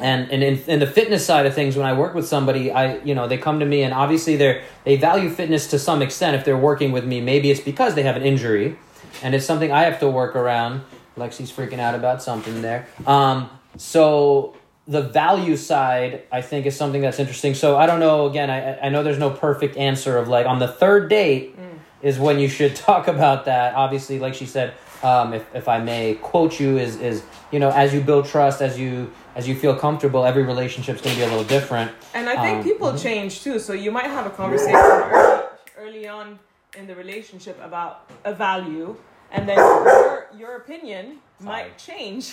And 0.00 0.32
and 0.32 0.42
in, 0.42 0.58
in 0.66 0.80
the 0.80 0.86
fitness 0.86 1.24
side 1.24 1.44
of 1.44 1.54
things, 1.54 1.76
when 1.76 1.84
I 1.86 1.92
work 1.92 2.14
with 2.14 2.26
somebody, 2.26 2.72
I 2.72 2.96
you 3.04 3.14
know 3.14 3.28
they 3.28 3.36
come 3.36 3.60
to 3.60 3.66
me 3.66 3.82
and 3.82 3.92
obviously 3.92 4.36
they're 4.36 4.62
they 4.84 4.96
value 4.96 5.28
fitness 5.28 5.66
to 5.68 5.78
some 5.78 6.00
extent. 6.00 6.34
If 6.34 6.46
they're 6.46 6.56
working 6.56 6.92
with 6.92 7.04
me, 7.04 7.20
maybe 7.20 7.50
it's 7.50 7.60
because 7.60 7.94
they 7.94 8.04
have 8.04 8.16
an 8.16 8.22
injury, 8.22 8.78
and 9.22 9.34
it's 9.34 9.44
something 9.44 9.70
I 9.70 9.82
have 9.82 10.00
to 10.00 10.08
work 10.08 10.34
around. 10.34 10.80
Lexi's 11.16 11.50
freaking 11.52 11.78
out 11.78 11.94
about 11.94 12.22
something 12.22 12.62
there. 12.62 12.86
Um, 13.06 13.50
so 13.76 14.56
the 14.86 15.02
value 15.02 15.56
side, 15.56 16.22
I 16.30 16.42
think, 16.42 16.66
is 16.66 16.76
something 16.76 17.00
that's 17.00 17.18
interesting. 17.18 17.54
So 17.54 17.76
I 17.76 17.86
don't 17.86 18.00
know. 18.00 18.26
Again, 18.26 18.50
I 18.50 18.78
I 18.86 18.88
know 18.88 19.02
there's 19.02 19.18
no 19.18 19.30
perfect 19.30 19.76
answer 19.76 20.18
of 20.18 20.28
like 20.28 20.46
on 20.46 20.58
the 20.58 20.68
third 20.68 21.08
date 21.08 21.56
is 22.02 22.18
when 22.18 22.38
you 22.38 22.48
should 22.48 22.76
talk 22.88 23.08
about 23.08 23.44
that. 23.46 23.74
Obviously, 23.74 24.18
like 24.18 24.34
she 24.34 24.46
said, 24.46 24.74
um, 25.02 25.32
if 25.32 25.44
if 25.54 25.68
I 25.68 25.78
may 25.78 26.14
quote 26.16 26.60
you, 26.60 26.76
is 26.78 26.96
is 27.00 27.22
you 27.50 27.58
know 27.58 27.70
as 27.70 27.94
you 27.94 28.00
build 28.00 28.26
trust, 28.26 28.60
as 28.60 28.78
you 28.78 29.10
as 29.36 29.48
you 29.48 29.54
feel 29.54 29.74
comfortable, 29.74 30.24
every 30.24 30.42
relationship's 30.42 31.00
going 31.00 31.14
to 31.16 31.20
be 31.20 31.26
a 31.26 31.28
little 31.30 31.44
different. 31.44 31.90
And 32.14 32.28
I 32.28 32.36
think 32.42 32.58
Um, 32.58 32.64
people 32.64 32.96
change 32.98 33.42
too. 33.42 33.58
So 33.58 33.72
you 33.72 33.90
might 33.90 34.06
have 34.16 34.26
a 34.26 34.30
conversation 34.30 34.76
early, 34.76 35.44
early 35.78 36.08
on 36.08 36.38
in 36.78 36.86
the 36.86 36.94
relationship 36.94 37.58
about 37.62 37.92
a 38.24 38.32
value, 38.34 38.96
and 39.34 39.48
then 39.48 39.56
your 39.58 40.26
your 40.36 40.56
opinion 40.56 41.18
might 41.40 41.76
change. 41.78 42.24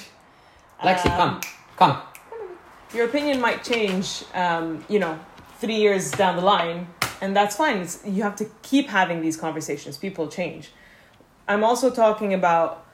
Lexi, 0.81 1.05
Um, 1.11 1.17
come, 1.17 1.41
come. 1.77 1.97
Your 2.93 3.05
opinion 3.05 3.39
might 3.41 3.63
change. 3.63 4.23
Um, 4.33 4.83
you 4.89 4.99
know, 4.99 5.19
three 5.59 5.75
years 5.85 6.11
down 6.11 6.35
the 6.35 6.41
line, 6.41 6.87
and 7.21 7.35
that's 7.35 7.55
fine. 7.55 7.77
It's, 7.77 7.99
you 8.05 8.23
have 8.23 8.35
to 8.37 8.45
keep 8.61 8.87
having 8.89 9.21
these 9.21 9.37
conversations. 9.37 9.97
People 9.97 10.27
change. 10.27 10.71
I'm 11.47 11.63
also 11.63 11.89
talking 11.89 12.33
about 12.33 12.85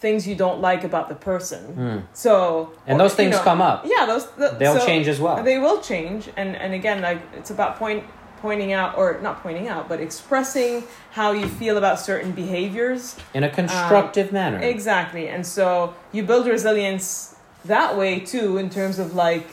things 0.00 0.26
you 0.28 0.34
don't 0.34 0.60
like 0.60 0.84
about 0.84 1.08
the 1.08 1.14
person. 1.14 2.06
So 2.12 2.64
Hmm. 2.64 2.90
And 2.90 2.96
or, 3.00 3.04
those 3.04 3.12
you 3.12 3.16
things 3.16 3.36
know, 3.36 3.42
come 3.42 3.60
up. 3.62 3.84
Yeah, 3.86 4.06
those 4.06 4.26
th- 4.38 4.58
They'll 4.58 4.78
so- 4.78 4.86
change 4.86 5.08
as 5.08 5.18
well. 5.20 5.42
They 5.42 5.58
will 5.58 5.80
change, 5.80 6.28
and 6.36 6.56
and 6.56 6.74
again, 6.74 7.00
like 7.02 7.20
it's 7.38 7.50
about 7.50 7.78
point 7.78 8.04
pointing 8.44 8.74
out 8.74 8.98
or 8.98 9.18
not 9.22 9.42
pointing 9.42 9.68
out, 9.68 9.88
but 9.88 10.00
expressing 10.00 10.84
how 11.12 11.32
you 11.32 11.48
feel 11.48 11.78
about 11.78 11.98
certain 11.98 12.30
behaviors. 12.30 13.16
in 13.32 13.42
a 13.42 13.48
constructive 13.48 14.32
manner. 14.32 14.58
Exactly, 14.58 15.28
and 15.28 15.46
so 15.46 15.94
you 16.12 16.22
build 16.22 16.46
resilience 16.46 17.36
that 17.64 17.96
way 17.96 18.20
too, 18.20 18.58
in 18.58 18.68
terms 18.68 18.98
of 18.98 19.14
like 19.14 19.46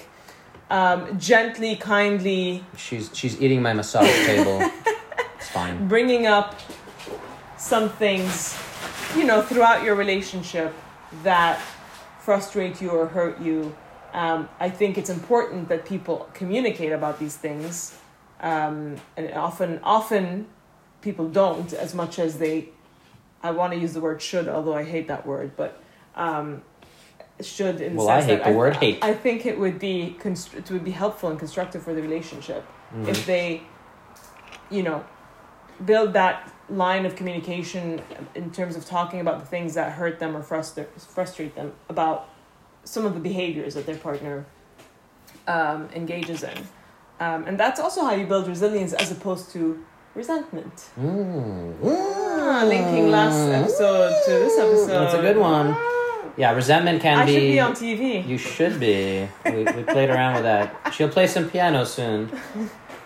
um, 0.69 1.17
gently, 1.17 1.77
kindly 1.77 2.65
She's 2.75 3.09
she's 3.13 3.41
eating 3.41 3.61
my 3.61 3.71
massage 3.71 4.13
table. 4.25 4.59
it's 5.37 5.49
fine. 5.49 5.87
bringing 5.95 6.27
up 6.27 6.59
some 7.57 7.87
things, 7.87 8.57
you 9.15 9.23
know, 9.23 9.41
throughout 9.41 9.85
your 9.85 9.95
relationship 9.95 10.73
that 11.23 11.61
frustrate 12.19 12.81
you 12.81 12.89
or 12.89 13.07
hurt 13.07 13.39
you. 13.39 13.73
Um, 14.13 14.49
I 14.59 14.69
think 14.69 14.97
it's 14.97 15.09
important 15.09 15.69
that 15.69 15.85
people 15.85 16.27
communicate 16.33 16.91
about 16.91 17.19
these 17.19 17.37
things, 17.37 17.97
um, 18.41 18.95
and 19.15 19.31
often, 19.33 19.79
often 19.83 20.47
people 21.01 21.27
don't 21.29 21.71
as 21.73 21.93
much 21.93 22.19
as 22.19 22.37
they. 22.37 22.69
I 23.43 23.51
want 23.51 23.73
to 23.73 23.79
use 23.79 23.93
the 23.93 24.01
word 24.01 24.21
should, 24.21 24.47
although 24.47 24.75
I 24.75 24.83
hate 24.83 25.07
that 25.07 25.25
word, 25.25 25.55
but 25.55 25.81
um, 26.15 26.61
should 27.41 27.81
in 27.81 27.95
Well, 27.95 28.09
I 28.09 28.21
hate 28.21 28.43
that 28.43 28.51
the 28.51 28.57
word 28.57 28.75
hate. 28.77 28.99
I 29.03 29.13
think 29.13 29.45
it 29.45 29.57
would 29.59 29.79
be 29.79 30.15
constr- 30.19 30.57
it 30.57 30.69
would 30.71 30.83
be 30.83 30.91
helpful 30.91 31.29
and 31.29 31.39
constructive 31.39 31.81
for 31.83 31.93
the 31.93 32.01
relationship 32.01 32.63
Mhm. 32.93 33.07
if 33.07 33.25
they, 33.25 33.63
you 34.69 34.83
know, 34.83 35.03
build 35.85 36.13
that 36.13 36.51
line 36.69 37.05
of 37.05 37.15
communication 37.15 38.01
in 38.35 38.51
terms 38.51 38.75
of 38.75 38.85
talking 38.85 39.19
about 39.19 39.39
the 39.39 39.45
things 39.45 39.73
that 39.73 39.91
hurt 39.93 40.19
them 40.19 40.37
or 40.37 40.43
frustra- 40.43 40.85
frustrate 40.99 41.55
them 41.55 41.73
about 41.89 42.29
some 42.83 43.05
of 43.05 43.13
the 43.13 43.19
behaviors 43.19 43.73
that 43.73 43.85
their 43.85 43.97
partner 43.97 44.45
um, 45.47 45.89
engages 45.95 46.43
in. 46.43 46.57
Um, 47.21 47.45
and 47.45 47.59
that's 47.59 47.79
also 47.79 48.03
how 48.03 48.15
you 48.15 48.25
build 48.25 48.47
resilience 48.47 48.93
as 48.93 49.11
opposed 49.11 49.51
to 49.51 49.85
resentment. 50.15 50.89
Mm. 50.99 51.75
Ah, 51.85 52.63
linking 52.65 53.11
last 53.11 53.47
episode 53.47 54.15
to 54.25 54.31
this 54.31 54.57
episode. 54.57 54.87
That's 54.87 55.13
a 55.13 55.21
good 55.21 55.37
one. 55.37 55.77
Yeah, 56.35 56.53
resentment 56.53 56.99
can 56.99 57.19
I 57.19 57.25
be. 57.27 57.33
should 57.33 57.39
be 57.39 57.59
on 57.59 57.73
TV. 57.73 58.27
You 58.27 58.39
should 58.39 58.79
be. 58.79 59.29
We, 59.45 59.51
we 59.65 59.83
played 59.83 60.09
around 60.09 60.33
with 60.33 60.43
that. 60.45 60.91
She'll 60.95 61.09
play 61.09 61.27
some 61.27 61.47
piano 61.47 61.85
soon 61.85 62.29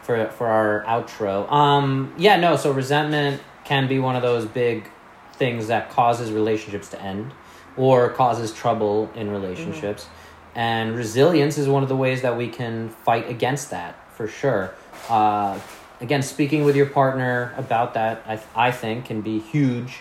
for 0.04 0.30
for 0.30 0.48
our 0.48 0.86
outro. 0.88 1.52
Um, 1.52 2.14
yeah, 2.18 2.38
no. 2.38 2.56
So 2.56 2.72
resentment 2.72 3.42
can 3.66 3.90
be 3.90 4.00
one 4.00 4.16
of 4.16 4.22
those 4.22 4.46
big 4.46 4.90
things 5.34 5.68
that 5.68 5.90
causes 5.90 6.32
relationships 6.32 6.88
to 6.92 7.02
end 7.02 7.34
or 7.76 8.12
causes 8.12 8.54
trouble 8.54 9.12
in 9.14 9.30
relationships. 9.30 10.08
And 10.54 10.96
resilience 10.96 11.58
is 11.58 11.68
one 11.68 11.84
of 11.84 11.90
the 11.90 11.98
ways 11.98 12.22
that 12.22 12.38
we 12.38 12.48
can 12.48 12.88
fight 12.88 13.30
against 13.30 13.72
that 13.72 14.00
for 14.16 14.28
sure. 14.28 14.72
Uh, 15.10 15.60
again, 16.02 16.22
speaking 16.22 16.64
with 16.66 16.76
your 16.76 16.88
partner 16.88 17.54
about 17.58 17.94
that, 17.94 18.24
I 18.28 18.40
I 18.68 18.72
think 18.72 19.06
can 19.06 19.22
be 19.22 19.40
huge, 19.40 20.00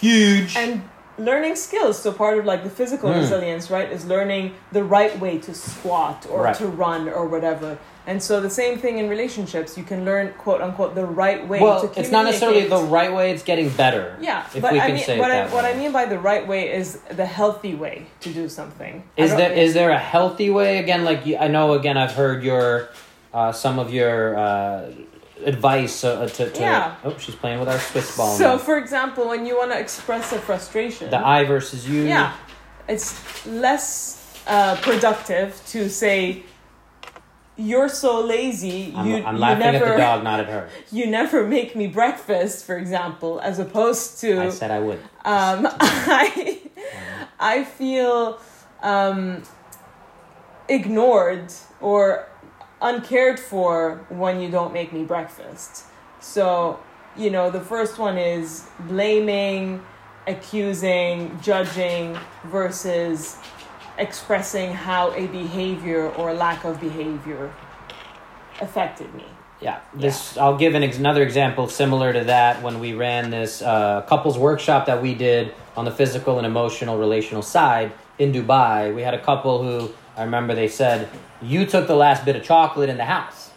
huge. 0.00 0.56
and 0.56 0.82
learning 1.18 1.54
skills 1.54 2.00
so 2.00 2.10
part 2.10 2.38
of 2.38 2.46
like 2.46 2.64
the 2.64 2.70
physical 2.70 3.10
Mm. 3.10 3.16
resilience 3.20 3.70
right 3.70 3.92
is 3.92 4.06
learning 4.06 4.54
the 4.72 4.82
right 4.82 5.14
way 5.20 5.36
to 5.38 5.52
squat 5.54 6.26
or 6.30 6.44
Right. 6.44 6.54
to 6.56 6.66
run 6.66 7.06
or 7.06 7.26
whatever 7.26 7.76
and 8.06 8.20
so 8.22 8.40
the 8.40 8.48
same 8.48 8.78
thing 8.78 8.96
in 8.98 9.10
relationships 9.10 9.76
you 9.76 9.84
can 9.84 10.06
learn 10.06 10.32
quote 10.38 10.62
unquote 10.62 10.94
the 10.94 11.04
right 11.04 11.46
way 11.46 11.60
well, 11.60 11.86
to 11.86 12.00
it's 12.00 12.10
not 12.10 12.24
necessarily 12.24 12.66
the 12.66 12.82
right 12.98 13.12
way. 13.12 13.30
It's 13.30 13.42
getting 13.42 13.68
better. 13.68 14.16
yeah 14.22 14.46
if 14.54 14.62
but 14.62 14.72
we 14.72 14.80
I 14.80 14.86
can 14.90 14.96
mean, 15.06 15.18
what, 15.18 15.30
I, 15.30 15.46
what. 15.54 15.64
I 15.66 15.74
mean 15.74 15.92
by 15.92 16.06
the 16.06 16.18
right 16.18 16.44
way 16.48 16.72
is 16.80 16.98
the 17.20 17.26
healthy 17.26 17.74
way 17.74 18.06
to 18.24 18.28
do 18.32 18.48
something 18.48 18.94
Is 19.18 19.30
there 19.36 19.52
is 19.52 19.74
there 19.74 19.90
a 19.90 19.98
healthy 20.14 20.48
way? 20.58 20.78
Again, 20.78 21.04
like 21.04 21.20
you- 21.26 21.36
I 21.36 21.48
know, 21.48 21.74
again, 21.74 21.96
I've 21.98 22.14
heard 22.22 22.42
your 22.42 22.88
uh, 23.32 23.52
some 23.52 23.78
of 23.78 23.92
your 23.92 24.36
uh, 24.38 24.90
advice 25.44 26.04
uh, 26.04 26.26
to, 26.28 26.50
to. 26.50 26.60
Yeah. 26.60 26.96
Oh, 27.04 27.16
she's 27.18 27.34
playing 27.34 27.60
with 27.60 27.68
our 27.68 27.78
Swiss 27.78 28.16
ball. 28.16 28.36
so 28.36 28.52
now. 28.52 28.58
for 28.58 28.78
example 28.78 29.28
when 29.28 29.46
you 29.46 29.56
want 29.56 29.72
to 29.72 29.78
express 29.78 30.32
a 30.32 30.38
frustration 30.38 31.10
the 31.10 31.18
I 31.18 31.44
versus 31.44 31.88
you. 31.88 32.02
yeah 32.04 32.34
it's 32.88 33.44
less 33.46 34.40
uh, 34.46 34.76
productive 34.76 35.60
to 35.66 35.88
say 35.88 36.44
you're 37.56 37.88
so 37.88 38.24
lazy 38.24 38.92
I'm, 38.96 39.06
you, 39.06 39.16
I'm 39.16 39.34
you 39.34 39.40
laughing 39.40 39.72
never 39.72 39.84
at 39.84 39.92
the 39.92 39.96
dog, 39.98 40.24
not 40.24 40.40
at 40.40 40.46
her. 40.46 40.68
you 40.90 41.06
never 41.06 41.46
make 41.46 41.76
me 41.76 41.86
breakfast, 41.86 42.64
for 42.64 42.76
example, 42.78 43.40
as 43.40 43.58
opposed 43.58 44.20
to 44.20 44.40
I 44.40 44.48
said 44.50 44.70
I 44.70 44.80
would. 44.80 44.98
um, 45.24 45.68
I 45.80 46.60
I 47.38 47.64
feel 47.64 48.40
um, 48.82 49.42
ignored 50.68 51.52
or 51.80 52.26
uncared 52.82 53.38
for 53.38 54.04
when 54.08 54.40
you 54.40 54.50
don't 54.50 54.72
make 54.72 54.92
me 54.92 55.04
breakfast. 55.04 55.84
So 56.20 56.78
you 57.16 57.30
know, 57.30 57.50
the 57.50 57.60
first 57.60 57.98
one 57.98 58.16
is 58.16 58.66
blaming, 58.80 59.82
accusing, 60.26 61.38
judging 61.42 62.18
versus 62.44 63.36
expressing 63.98 64.72
how 64.72 65.12
a 65.12 65.26
behavior 65.26 66.08
or 66.12 66.30
a 66.30 66.34
lack 66.34 66.64
of 66.64 66.80
behavior 66.80 67.52
affected 68.60 69.12
me. 69.14 69.26
Yeah, 69.60 69.80
this 69.94 70.36
I'll 70.36 70.56
give 70.56 70.74
an 70.74 70.82
ex- 70.82 70.98
another 70.98 71.22
example 71.22 71.68
similar 71.68 72.12
to 72.12 72.24
that 72.24 72.62
when 72.62 72.80
we 72.80 72.94
ran 72.94 73.30
this 73.30 73.62
uh, 73.62 74.02
couples 74.02 74.36
workshop 74.36 74.86
that 74.86 75.00
we 75.00 75.14
did 75.14 75.54
on 75.76 75.84
the 75.84 75.92
physical 75.92 76.38
and 76.38 76.46
emotional 76.46 76.98
relational 76.98 77.42
side 77.42 77.92
in 78.18 78.32
Dubai. 78.32 78.92
We 78.92 79.02
had 79.02 79.14
a 79.14 79.20
couple 79.22 79.62
who 79.62 79.92
I 80.16 80.24
remember 80.24 80.54
they 80.54 80.68
said, 80.68 81.08
"You 81.40 81.66
took 81.66 81.86
the 81.86 81.96
last 81.96 82.24
bit 82.24 82.36
of 82.36 82.42
chocolate 82.42 82.88
in 82.88 82.96
the 82.96 83.04
house," 83.04 83.50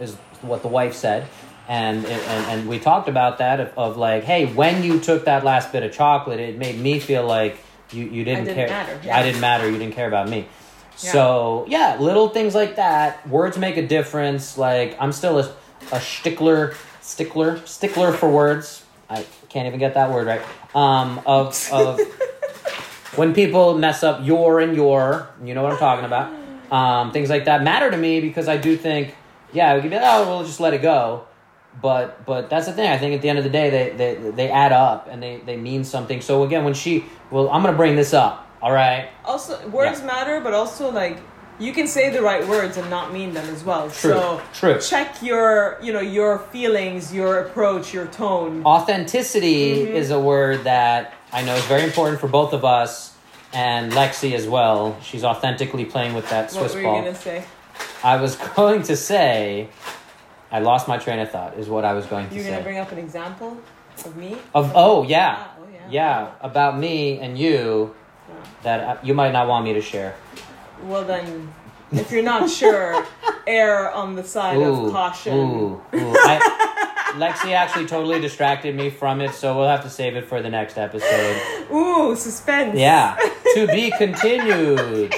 is 0.00 0.14
what 0.42 0.62
the 0.62 0.68
wife 0.68 0.94
said, 0.94 1.26
and 1.68 2.04
and 2.04 2.46
and 2.46 2.68
we 2.68 2.78
talked 2.78 3.08
about 3.08 3.38
that 3.38 3.60
of, 3.60 3.72
of 3.76 3.96
like, 3.96 4.24
hey, 4.24 4.46
when 4.46 4.82
you 4.82 5.00
took 5.00 5.24
that 5.26 5.44
last 5.44 5.72
bit 5.72 5.82
of 5.82 5.92
chocolate, 5.92 6.40
it 6.40 6.58
made 6.58 6.78
me 6.78 6.98
feel 6.98 7.24
like 7.24 7.58
you 7.92 8.04
you 8.04 8.24
didn't, 8.24 8.44
didn't 8.44 8.56
care. 8.56 8.68
matter, 8.68 9.00
I 9.12 9.22
didn't 9.22 9.40
matter. 9.40 9.70
You 9.70 9.78
didn't 9.78 9.94
care 9.94 10.08
about 10.08 10.28
me. 10.28 10.46
So 10.96 11.64
yeah, 11.68 11.96
little 11.98 12.28
things 12.28 12.54
like 12.54 12.76
that. 12.76 13.26
Words 13.28 13.58
make 13.58 13.76
a 13.76 13.86
difference. 13.86 14.58
Like 14.58 14.96
I'm 15.00 15.12
still 15.12 15.38
a, 15.38 15.54
a 15.92 16.00
stickler, 16.00 16.74
stickler, 17.00 17.64
stickler 17.66 18.12
for 18.12 18.30
words. 18.30 18.84
I 19.08 19.24
can't 19.48 19.66
even 19.66 19.78
get 19.78 19.94
that 19.94 20.10
word 20.10 20.26
right. 20.26 20.42
Um, 20.74 21.20
of 21.26 21.68
of 21.72 22.00
when 23.16 23.34
people 23.34 23.76
mess 23.78 24.02
up 24.02 24.20
your 24.24 24.60
and 24.60 24.74
your, 24.76 25.28
you 25.44 25.54
know 25.54 25.62
what 25.62 25.72
I'm 25.72 25.78
talking 25.78 26.04
about. 26.04 26.32
Um, 26.72 27.12
things 27.12 27.28
like 27.28 27.44
that 27.44 27.62
matter 27.62 27.90
to 27.90 27.96
me 27.96 28.20
because 28.20 28.48
I 28.48 28.56
do 28.56 28.76
think, 28.76 29.14
yeah, 29.52 29.74
we 29.74 29.82
could 29.82 29.90
be 29.90 29.96
like, 29.96 30.04
oh, 30.06 30.28
we'll 30.28 30.44
just 30.46 30.60
let 30.60 30.72
it 30.72 30.80
go. 30.82 31.26
But 31.80 32.24
but 32.26 32.48
that's 32.50 32.66
the 32.66 32.72
thing. 32.72 32.90
I 32.90 32.98
think 32.98 33.14
at 33.14 33.22
the 33.22 33.28
end 33.30 33.38
of 33.38 33.44
the 33.44 33.50
day, 33.50 33.70
they 33.70 33.90
they, 33.96 34.30
they 34.30 34.50
add 34.50 34.72
up 34.72 35.08
and 35.10 35.22
they, 35.22 35.38
they 35.44 35.56
mean 35.56 35.84
something. 35.84 36.20
So 36.20 36.44
again, 36.44 36.64
when 36.64 36.74
she, 36.74 37.04
well, 37.30 37.48
I'm 37.50 37.62
gonna 37.62 37.76
bring 37.76 37.96
this 37.96 38.12
up. 38.14 38.46
All 38.60 38.72
right. 38.72 39.08
Also, 39.24 39.66
words 39.68 40.00
Yeah. 40.00 40.06
matter, 40.06 40.40
but 40.40 40.52
also 40.54 40.90
like 40.90 41.18
you 41.58 41.72
can 41.72 41.86
say 41.86 42.10
the 42.10 42.20
right 42.22 42.46
words 42.46 42.76
and 42.76 42.88
not 42.90 43.12
mean 43.12 43.32
them 43.34 43.48
as 43.54 43.64
well. 43.64 43.88
True, 43.90 44.12
So 44.12 44.42
true. 44.52 44.78
check 44.80 45.22
your 45.22 45.78
you 45.82 45.92
know 45.94 46.00
your 46.00 46.38
feelings, 46.38 47.12
your 47.12 47.40
approach, 47.40 47.92
your 47.94 48.06
tone. 48.06 48.64
Authenticity 48.64 49.76
Mm-hmm. 49.86 49.96
is 49.96 50.10
a 50.10 50.20
word 50.20 50.64
that 50.64 51.14
I 51.32 51.42
know 51.42 51.54
is 51.56 51.64
very 51.64 51.84
important 51.84 52.20
for 52.20 52.28
both 52.28 52.52
of 52.52 52.64
us 52.64 53.14
and 53.52 53.92
Lexi 53.92 54.32
as 54.34 54.46
well. 54.46 54.98
She's 55.02 55.24
authentically 55.24 55.84
playing 55.84 56.14
with 56.14 56.28
that 56.30 56.50
Swiss 56.50 56.72
ball. 56.74 56.74
what 56.74 56.74
were 56.74 56.80
you 56.80 56.86
ball. 56.86 57.02
gonna 57.02 57.14
say? 57.14 57.44
I 58.04 58.16
was 58.20 58.36
going 58.56 58.82
to 58.84 58.96
say, 58.96 59.68
I 60.50 60.60
lost 60.60 60.88
my 60.88 60.98
train 60.98 61.18
of 61.20 61.30
thought. 61.30 61.56
Is 61.58 61.68
what 61.68 61.84
I 61.84 61.94
was 61.94 62.06
going 62.06 62.26
to 62.28 62.34
say. 62.34 62.36
You're 62.42 62.50
gonna 62.50 62.62
bring 62.62 62.78
up 62.78 62.92
an 62.92 62.98
example 62.98 63.56
of 64.04 64.16
me. 64.16 64.36
of 64.54 64.72
oh 64.74 65.04
yeah, 65.04 65.36
Ah, 65.38 65.54
oh, 65.60 65.66
yeah. 65.72 65.80
yeah, 65.90 66.30
about 66.40 66.78
me 66.78 67.18
and 67.18 67.38
you 67.38 67.94
Yeah. 68.28 68.34
that 68.62 68.80
uh, 68.80 69.00
you 69.02 69.14
might 69.14 69.32
not 69.32 69.48
want 69.48 69.64
me 69.64 69.72
to 69.74 69.80
share. 69.82 70.14
Well 70.84 71.04
then, 71.04 71.52
if 71.92 72.10
you're 72.10 72.22
not 72.22 72.48
sure, 72.50 73.04
err 73.46 73.90
on 73.92 74.16
the 74.16 74.24
side 74.24 74.56
Ooh, 74.56 74.86
of 74.86 74.92
caution. 74.92 75.34
ooh, 75.36 75.82
ooh. 75.94 76.14
I, 76.16 76.40
Lexi 77.18 77.52
actually 77.52 77.86
totally 77.86 78.20
distracted 78.20 78.74
me 78.74 78.90
from 78.90 79.20
it, 79.20 79.32
so 79.34 79.56
we'll 79.56 79.68
have 79.68 79.82
to 79.82 79.90
save 79.90 80.16
it 80.16 80.26
for 80.26 80.40
the 80.42 80.48
next 80.50 80.78
episode. 80.78 81.40
Ooh, 81.72 82.16
suspense. 82.16 82.78
Yeah, 82.78 83.16
to 83.54 83.66
be 83.68 83.90
continued. 83.98 85.14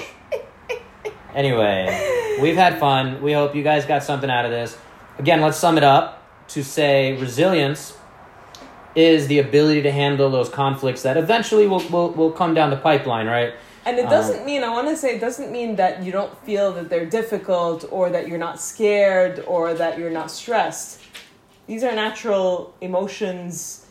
Anyway, 1.35 2.37
we've 2.41 2.57
had 2.57 2.79
fun. 2.79 3.21
We 3.23 3.33
hope 3.33 3.55
you 3.55 3.63
guys 3.63 3.85
got 3.85 4.03
something 4.03 4.31
out 4.31 4.45
of 4.45 4.51
this. 4.51 4.77
Again, 5.19 5.41
let's 5.41 5.57
sum 5.57 5.77
it 5.77 5.85
up 5.85 6.23
to 6.49 6.63
say 6.63 7.17
resilience 7.21 7.97
is 8.95 9.27
the 9.27 9.41
ability 9.41 9.83
to 9.83 9.91
handle 9.91 10.31
those 10.31 10.49
conflicts 10.49 11.03
that 11.03 11.17
eventually 11.17 11.67
will, 11.67 11.81
will, 11.89 12.11
will 12.13 12.31
come 12.31 12.55
down 12.55 12.71
the 12.71 12.77
pipeline, 12.77 13.27
right? 13.27 13.55
And 13.87 13.99
it 13.99 14.05
Um, 14.05 14.11
doesn't 14.11 14.47
mean, 14.47 14.63
I 14.63 14.71
want 14.71 14.89
to 14.89 14.97
say, 14.97 15.17
it 15.17 15.21
doesn't 15.21 15.51
mean 15.51 15.77
that 15.77 16.03
you 16.05 16.13
don't 16.13 16.37
feel 16.45 16.73
that 16.73 16.89
they're 16.89 17.05
difficult 17.07 17.85
or 17.91 18.09
that 18.11 18.29
you're 18.29 18.39
not 18.39 18.61
scared 18.61 19.43
or 19.47 19.75
that 19.75 19.99
you're 19.99 20.11
not 20.11 20.31
stressed. 20.31 21.01
These 21.67 21.83
are 21.83 21.95
natural 21.95 22.75
emotions, 22.81 23.87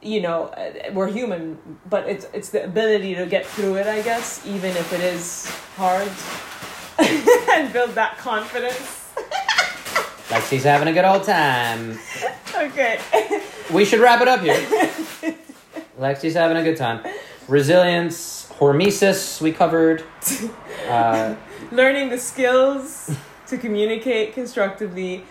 you 0.00 0.20
know, 0.22 0.52
we're 0.92 1.10
human, 1.10 1.58
but 1.88 2.08
it's, 2.08 2.26
it's 2.32 2.48
the 2.50 2.64
ability 2.64 3.14
to 3.16 3.26
get 3.26 3.44
through 3.44 3.76
it, 3.76 3.86
I 3.86 4.00
guess, 4.02 4.44
even 4.46 4.70
if 4.70 4.92
it 4.92 5.00
is 5.00 5.46
hard, 5.76 6.08
and 7.52 7.72
build 7.72 7.90
that 7.90 8.16
confidence. 8.18 9.10
Lexi's 10.28 10.64
having 10.64 10.88
a 10.88 10.92
good 10.92 11.04
old 11.04 11.24
time. 11.24 11.98
Okay. 12.56 12.98
We 13.72 13.84
should 13.84 14.00
wrap 14.00 14.22
it 14.22 14.28
up 14.28 14.40
here. 14.40 14.56
Lexi's 15.98 16.34
having 16.34 16.56
a 16.56 16.62
good 16.62 16.76
time. 16.78 17.04
Resilience, 17.48 18.48
hormesis, 18.58 19.40
we 19.40 19.52
covered. 19.52 20.04
Uh, 20.88 21.36
Learning 21.70 22.08
the 22.08 22.18
skills 22.18 23.16
to 23.46 23.56
communicate 23.56 24.34
constructively, 24.34 25.24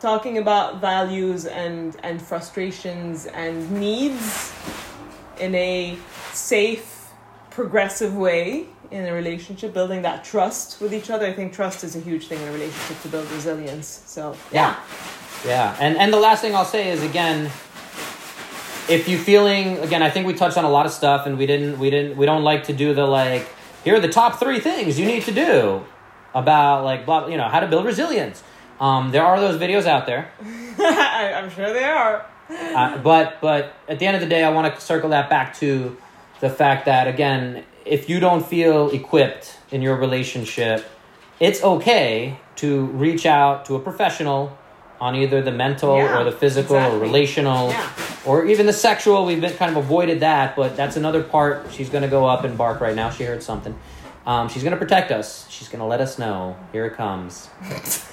talking 0.00 0.38
about 0.38 0.80
values 0.80 1.44
and, 1.46 1.96
and 2.02 2.20
frustrations 2.20 3.26
and 3.26 3.70
needs 3.72 4.52
in 5.40 5.54
a 5.54 5.98
safe, 6.32 7.10
progressive 7.50 8.16
way 8.16 8.66
in 8.90 9.06
a 9.06 9.12
relationship, 9.12 9.74
building 9.74 10.02
that 10.02 10.24
trust 10.24 10.80
with 10.80 10.94
each 10.94 11.10
other. 11.10 11.26
I 11.26 11.32
think 11.32 11.52
trust 11.52 11.84
is 11.84 11.94
a 11.96 12.00
huge 12.00 12.26
thing 12.26 12.40
in 12.40 12.48
a 12.48 12.52
relationship 12.52 13.02
to 13.02 13.08
build 13.08 13.30
resilience. 13.30 14.02
So, 14.06 14.36
Yeah. 14.52 14.76
Yeah, 15.46 15.76
and 15.78 15.96
and 15.96 16.12
the 16.12 16.18
last 16.18 16.40
thing 16.40 16.54
I'll 16.54 16.64
say 16.64 16.90
is 16.90 17.02
again, 17.02 17.46
if 18.88 19.08
you 19.08 19.18
feeling 19.18 19.78
again, 19.78 20.02
I 20.02 20.10
think 20.10 20.26
we 20.26 20.34
touched 20.34 20.56
on 20.56 20.64
a 20.64 20.70
lot 20.70 20.86
of 20.86 20.92
stuff, 20.92 21.26
and 21.26 21.38
we 21.38 21.46
didn't 21.46 21.78
we 21.78 21.90
didn't 21.90 22.16
we 22.16 22.26
don't 22.26 22.42
like 22.42 22.64
to 22.64 22.72
do 22.72 22.92
the 22.92 23.06
like 23.06 23.46
here 23.84 23.94
are 23.94 24.00
the 24.00 24.08
top 24.08 24.40
three 24.40 24.58
things 24.58 24.98
you 24.98 25.06
need 25.06 25.22
to 25.24 25.32
do 25.32 25.84
about 26.34 26.84
like 26.84 27.06
blah 27.06 27.28
you 27.28 27.36
know 27.36 27.48
how 27.48 27.60
to 27.60 27.68
build 27.68 27.84
resilience. 27.84 28.42
Um, 28.80 29.10
there 29.10 29.24
are 29.24 29.40
those 29.40 29.60
videos 29.60 29.86
out 29.86 30.06
there, 30.06 30.30
I, 30.78 31.32
I'm 31.34 31.50
sure 31.50 31.72
they 31.72 31.84
are. 31.84 32.24
uh, 32.50 32.98
but 32.98 33.40
but 33.40 33.74
at 33.88 33.98
the 33.98 34.06
end 34.06 34.14
of 34.16 34.20
the 34.22 34.28
day, 34.28 34.42
I 34.44 34.50
want 34.50 34.72
to 34.74 34.80
circle 34.80 35.10
that 35.10 35.28
back 35.28 35.54
to 35.58 35.96
the 36.40 36.48
fact 36.50 36.84
that 36.86 37.08
again, 37.08 37.64
if 37.84 38.08
you 38.08 38.20
don't 38.20 38.46
feel 38.46 38.90
equipped 38.90 39.58
in 39.70 39.82
your 39.82 39.96
relationship, 39.96 40.86
it's 41.40 41.62
okay 41.62 42.38
to 42.56 42.86
reach 42.86 43.26
out 43.26 43.64
to 43.66 43.74
a 43.76 43.80
professional 43.80 44.56
on 45.00 45.14
either 45.14 45.42
the 45.42 45.52
mental 45.52 45.96
Yeah, 45.96 46.18
or 46.20 46.24
the 46.24 46.32
physical 46.32 46.76
or 46.76 46.98
relational 46.98 47.68
Yeah. 47.70 47.88
or 48.26 48.46
even 48.46 48.66
the 48.66 48.72
sexual. 48.72 49.24
We've 49.26 49.40
been 49.40 49.54
kind 49.56 49.70
of 49.70 49.76
avoided 49.84 50.20
that, 50.20 50.56
but 50.56 50.76
that's 50.76 50.96
another 50.96 51.22
part. 51.22 51.66
She's 51.72 51.88
going 51.88 52.02
to 52.02 52.08
go 52.08 52.26
up 52.26 52.42
and 52.44 52.56
bark 52.58 52.80
right 52.80 52.96
now. 52.96 53.10
She 53.10 53.24
heard 53.24 53.42
something. 53.42 53.78
Um, 54.26 54.48
she's 54.48 54.62
going 54.62 54.72
to 54.72 54.78
protect 54.78 55.10
us. 55.12 55.46
She's 55.50 55.68
going 55.68 55.78
to 55.80 55.86
let 55.86 56.00
us 56.00 56.18
know. 56.18 56.56
Here 56.72 56.84
it 56.86 56.94
comes. 56.96 57.48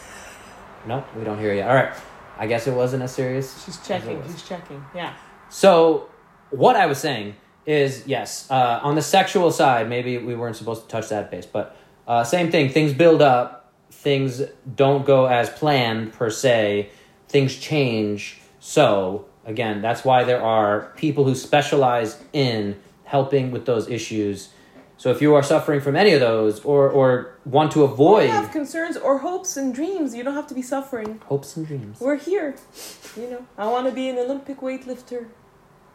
nope, 0.88 1.06
we 1.18 1.24
don't 1.24 1.40
hear 1.40 1.54
you. 1.54 1.64
All 1.64 1.74
right. 1.74 1.94
I 2.38 2.48
guess 2.48 2.68
it 2.68 2.74
wasn't 2.74 3.04
as 3.04 3.14
serious. 3.14 3.64
She's 3.64 3.78
checking. 3.86 4.22
She's 4.28 4.44
checking. 4.44 4.84
Yeah. 4.94 5.14
So, 5.50 6.10
what 6.50 6.76
I 6.76 6.86
was 6.86 6.98
saying 6.98 7.36
is 7.66 8.04
yes, 8.06 8.50
uh, 8.52 8.80
on 8.84 8.96
the 8.96 9.02
sexual 9.02 9.52
side, 9.52 9.90
maybe 9.90 10.18
we 10.18 10.36
weren't 10.36 10.56
supposed 10.56 10.84
to 10.84 10.88
touch 10.88 11.10
that 11.10 11.32
base, 11.32 11.46
but 11.46 11.76
uh, 12.08 12.24
same 12.24 12.52
thing. 12.52 12.70
Things 12.70 12.94
build 12.94 13.22
up, 13.22 13.74
things 13.90 14.42
don't 14.76 15.06
go 15.06 15.26
as 15.26 15.50
planned 15.50 16.14
per 16.14 16.30
se, 16.30 16.90
things 17.28 17.56
change. 17.56 18.40
So, 18.60 19.26
again, 19.46 19.82
that's 19.82 20.04
why 20.04 20.24
there 20.24 20.42
are 20.42 20.92
people 20.98 21.24
who 21.24 21.36
specialize 21.36 22.22
in 22.34 22.80
helping 23.04 23.52
with 23.52 23.66
those 23.66 23.90
issues. 23.90 24.50
So, 24.98 25.12
if 25.12 25.22
you 25.22 25.36
are 25.36 25.44
suffering 25.44 25.82
from 25.82 25.96
any 25.96 26.14
of 26.14 26.22
those 26.22 26.62
or, 26.62 26.90
or 26.90 27.38
want 27.46 27.72
to 27.74 27.84
avoid 27.84 28.30
have 28.30 28.52
concerns 28.52 28.96
or 28.98 29.20
hopes 29.20 29.58
and 29.58 29.76
dreams. 29.76 30.16
You 30.16 30.24
don't 30.24 30.36
have 30.36 30.48
to 30.48 30.54
be 30.54 30.62
suffering. 30.62 31.22
hopes 31.26 31.58
and 31.58 31.68
dreams, 31.68 32.00
We're 32.00 32.16
here. 32.16 32.56
You 33.18 33.30
know, 33.30 33.46
I 33.58 33.68
want 33.68 33.88
to 33.88 33.92
be 33.92 34.10
an 34.10 34.18
Olympic 34.18 34.62
weightlifter. 34.62 35.28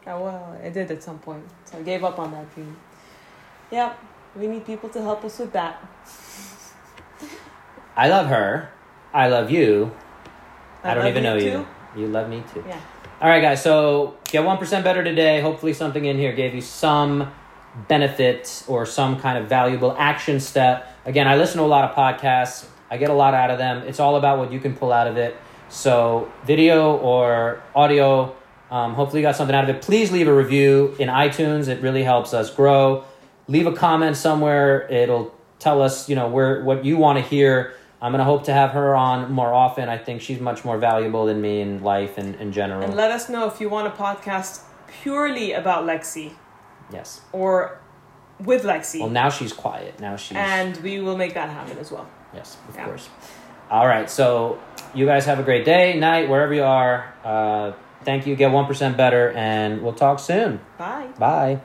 Oh, 0.07 0.23
well, 0.23 0.57
I 0.63 0.69
did 0.69 0.89
at 0.89 1.03
some 1.03 1.19
point, 1.19 1.43
so 1.65 1.77
I 1.77 1.83
gave 1.83 2.03
up 2.03 2.17
on 2.19 2.31
that 2.31 2.53
dream. 2.55 2.75
Yeah, 3.69 3.93
we 4.35 4.47
need 4.47 4.65
people 4.65 4.89
to 4.89 5.01
help 5.01 5.23
us 5.23 5.39
with 5.39 5.53
that. 5.53 5.83
I 7.95 8.07
love 8.07 8.27
her. 8.27 8.69
I 9.13 9.27
love 9.27 9.51
you. 9.51 9.91
I, 10.83 10.93
don't 10.93 11.03
love 11.03 11.11
even 11.11 11.23
know 11.23 11.37
too. 11.39 11.45
you. 11.45 11.67
You 11.95 12.07
love 12.07 12.29
me 12.29 12.43
too. 12.53 12.63
Yeah. 12.67 12.79
All 13.21 13.29
right, 13.29 13.41
guys. 13.41 13.61
So 13.61 14.17
get 14.25 14.43
one 14.43 14.57
percent 14.57 14.83
better 14.83 15.03
today. 15.03 15.41
Hopefully, 15.41 15.73
something 15.73 16.05
in 16.05 16.17
here 16.17 16.33
gave 16.33 16.55
you 16.55 16.61
some 16.61 17.31
benefit 17.87 18.63
or 18.67 18.85
some 18.85 19.19
kind 19.19 19.37
of 19.37 19.47
valuable 19.47 19.95
action 19.97 20.39
step. 20.39 20.87
Again, 21.05 21.27
I 21.27 21.37
listen 21.37 21.57
to 21.57 21.63
a 21.63 21.67
lot 21.67 21.89
of 21.89 21.95
podcasts. 21.95 22.65
I 22.89 22.97
get 22.97 23.09
a 23.09 23.13
lot 23.13 23.33
out 23.33 23.49
of 23.49 23.57
them. 23.57 23.87
It's 23.87 23.99
all 23.99 24.17
about 24.17 24.37
what 24.37 24.51
you 24.51 24.59
can 24.59 24.75
pull 24.75 24.91
out 24.91 25.07
of 25.07 25.17
it. 25.17 25.37
So, 25.69 26.31
video 26.45 26.97
or 26.97 27.63
audio. 27.73 28.35
Um, 28.69 28.93
hopefully, 28.93 29.21
you 29.21 29.27
got 29.27 29.37
something 29.37 29.55
out 29.55 29.69
of 29.69 29.75
it. 29.75 29.81
Please 29.81 30.11
leave 30.11 30.27
a 30.27 30.33
review 30.33 30.95
in 30.99 31.07
iTunes. 31.07 31.69
It 31.69 31.81
really 31.81 32.03
helps 32.03 32.33
us 32.33 32.53
grow. 32.53 33.05
Leave 33.47 33.67
a 33.67 33.73
comment 33.73 34.17
somewhere. 34.17 34.87
It'll 34.89 35.33
tell 35.59 35.81
us, 35.81 36.09
you 36.09 36.15
know, 36.15 36.27
where 36.27 36.63
what 36.63 36.83
you 36.83 36.97
want 36.97 37.17
to 37.17 37.23
hear. 37.23 37.73
I'm 38.01 38.11
gonna 38.11 38.23
hope 38.23 38.45
to 38.45 38.53
have 38.53 38.71
her 38.71 38.95
on 38.95 39.31
more 39.31 39.53
often. 39.53 39.87
I 39.87 39.97
think 39.97 40.21
she's 40.21 40.39
much 40.39 40.65
more 40.65 40.77
valuable 40.77 41.27
than 41.27 41.39
me 41.39 41.61
in 41.61 41.83
life 41.83 42.17
and 42.17 42.35
in 42.35 42.51
general. 42.51 42.81
And 42.81 42.95
let 42.95 43.11
us 43.11 43.29
know 43.29 43.47
if 43.47 43.61
you 43.61 43.69
want 43.69 43.87
a 43.87 43.91
podcast 43.91 44.63
purely 45.03 45.53
about 45.53 45.85
Lexi 45.85 46.31
yes. 46.91 47.21
or 47.31 47.77
with 48.39 48.63
Lexi, 48.63 48.99
Well, 49.01 49.09
now 49.09 49.29
she's 49.29 49.53
quiet. 49.53 49.99
Now 49.99 50.15
she's 50.15 50.37
and 50.37 50.75
we 50.77 50.99
will 50.99 51.17
make 51.17 51.33
that 51.35 51.49
happen 51.49 51.77
as 51.77 51.91
well. 51.91 52.07
yes, 52.33 52.57
of 52.69 52.75
Yeah. 52.75 52.85
course. 52.85 53.09
All 53.69 53.87
right. 53.87 54.09
So 54.09 54.59
you 54.93 55.05
guys 55.05 55.25
have 55.25 55.39
a 55.39 55.43
great 55.43 55.63
day, 55.63 55.97
night, 55.97 56.27
wherever 56.29 56.53
you 56.53 56.63
are. 56.63 57.13
Uh, 57.23 57.71
thank 58.03 58.25
you. 58.27 58.35
Get 58.35 58.51
one 58.51 58.65
percent 58.65 58.97
better, 58.97 59.31
and 59.31 59.81
we'll 59.81 59.93
talk 59.93 60.19
soon. 60.19 60.59
Bye. 60.77 61.07
Bye. 61.17 61.59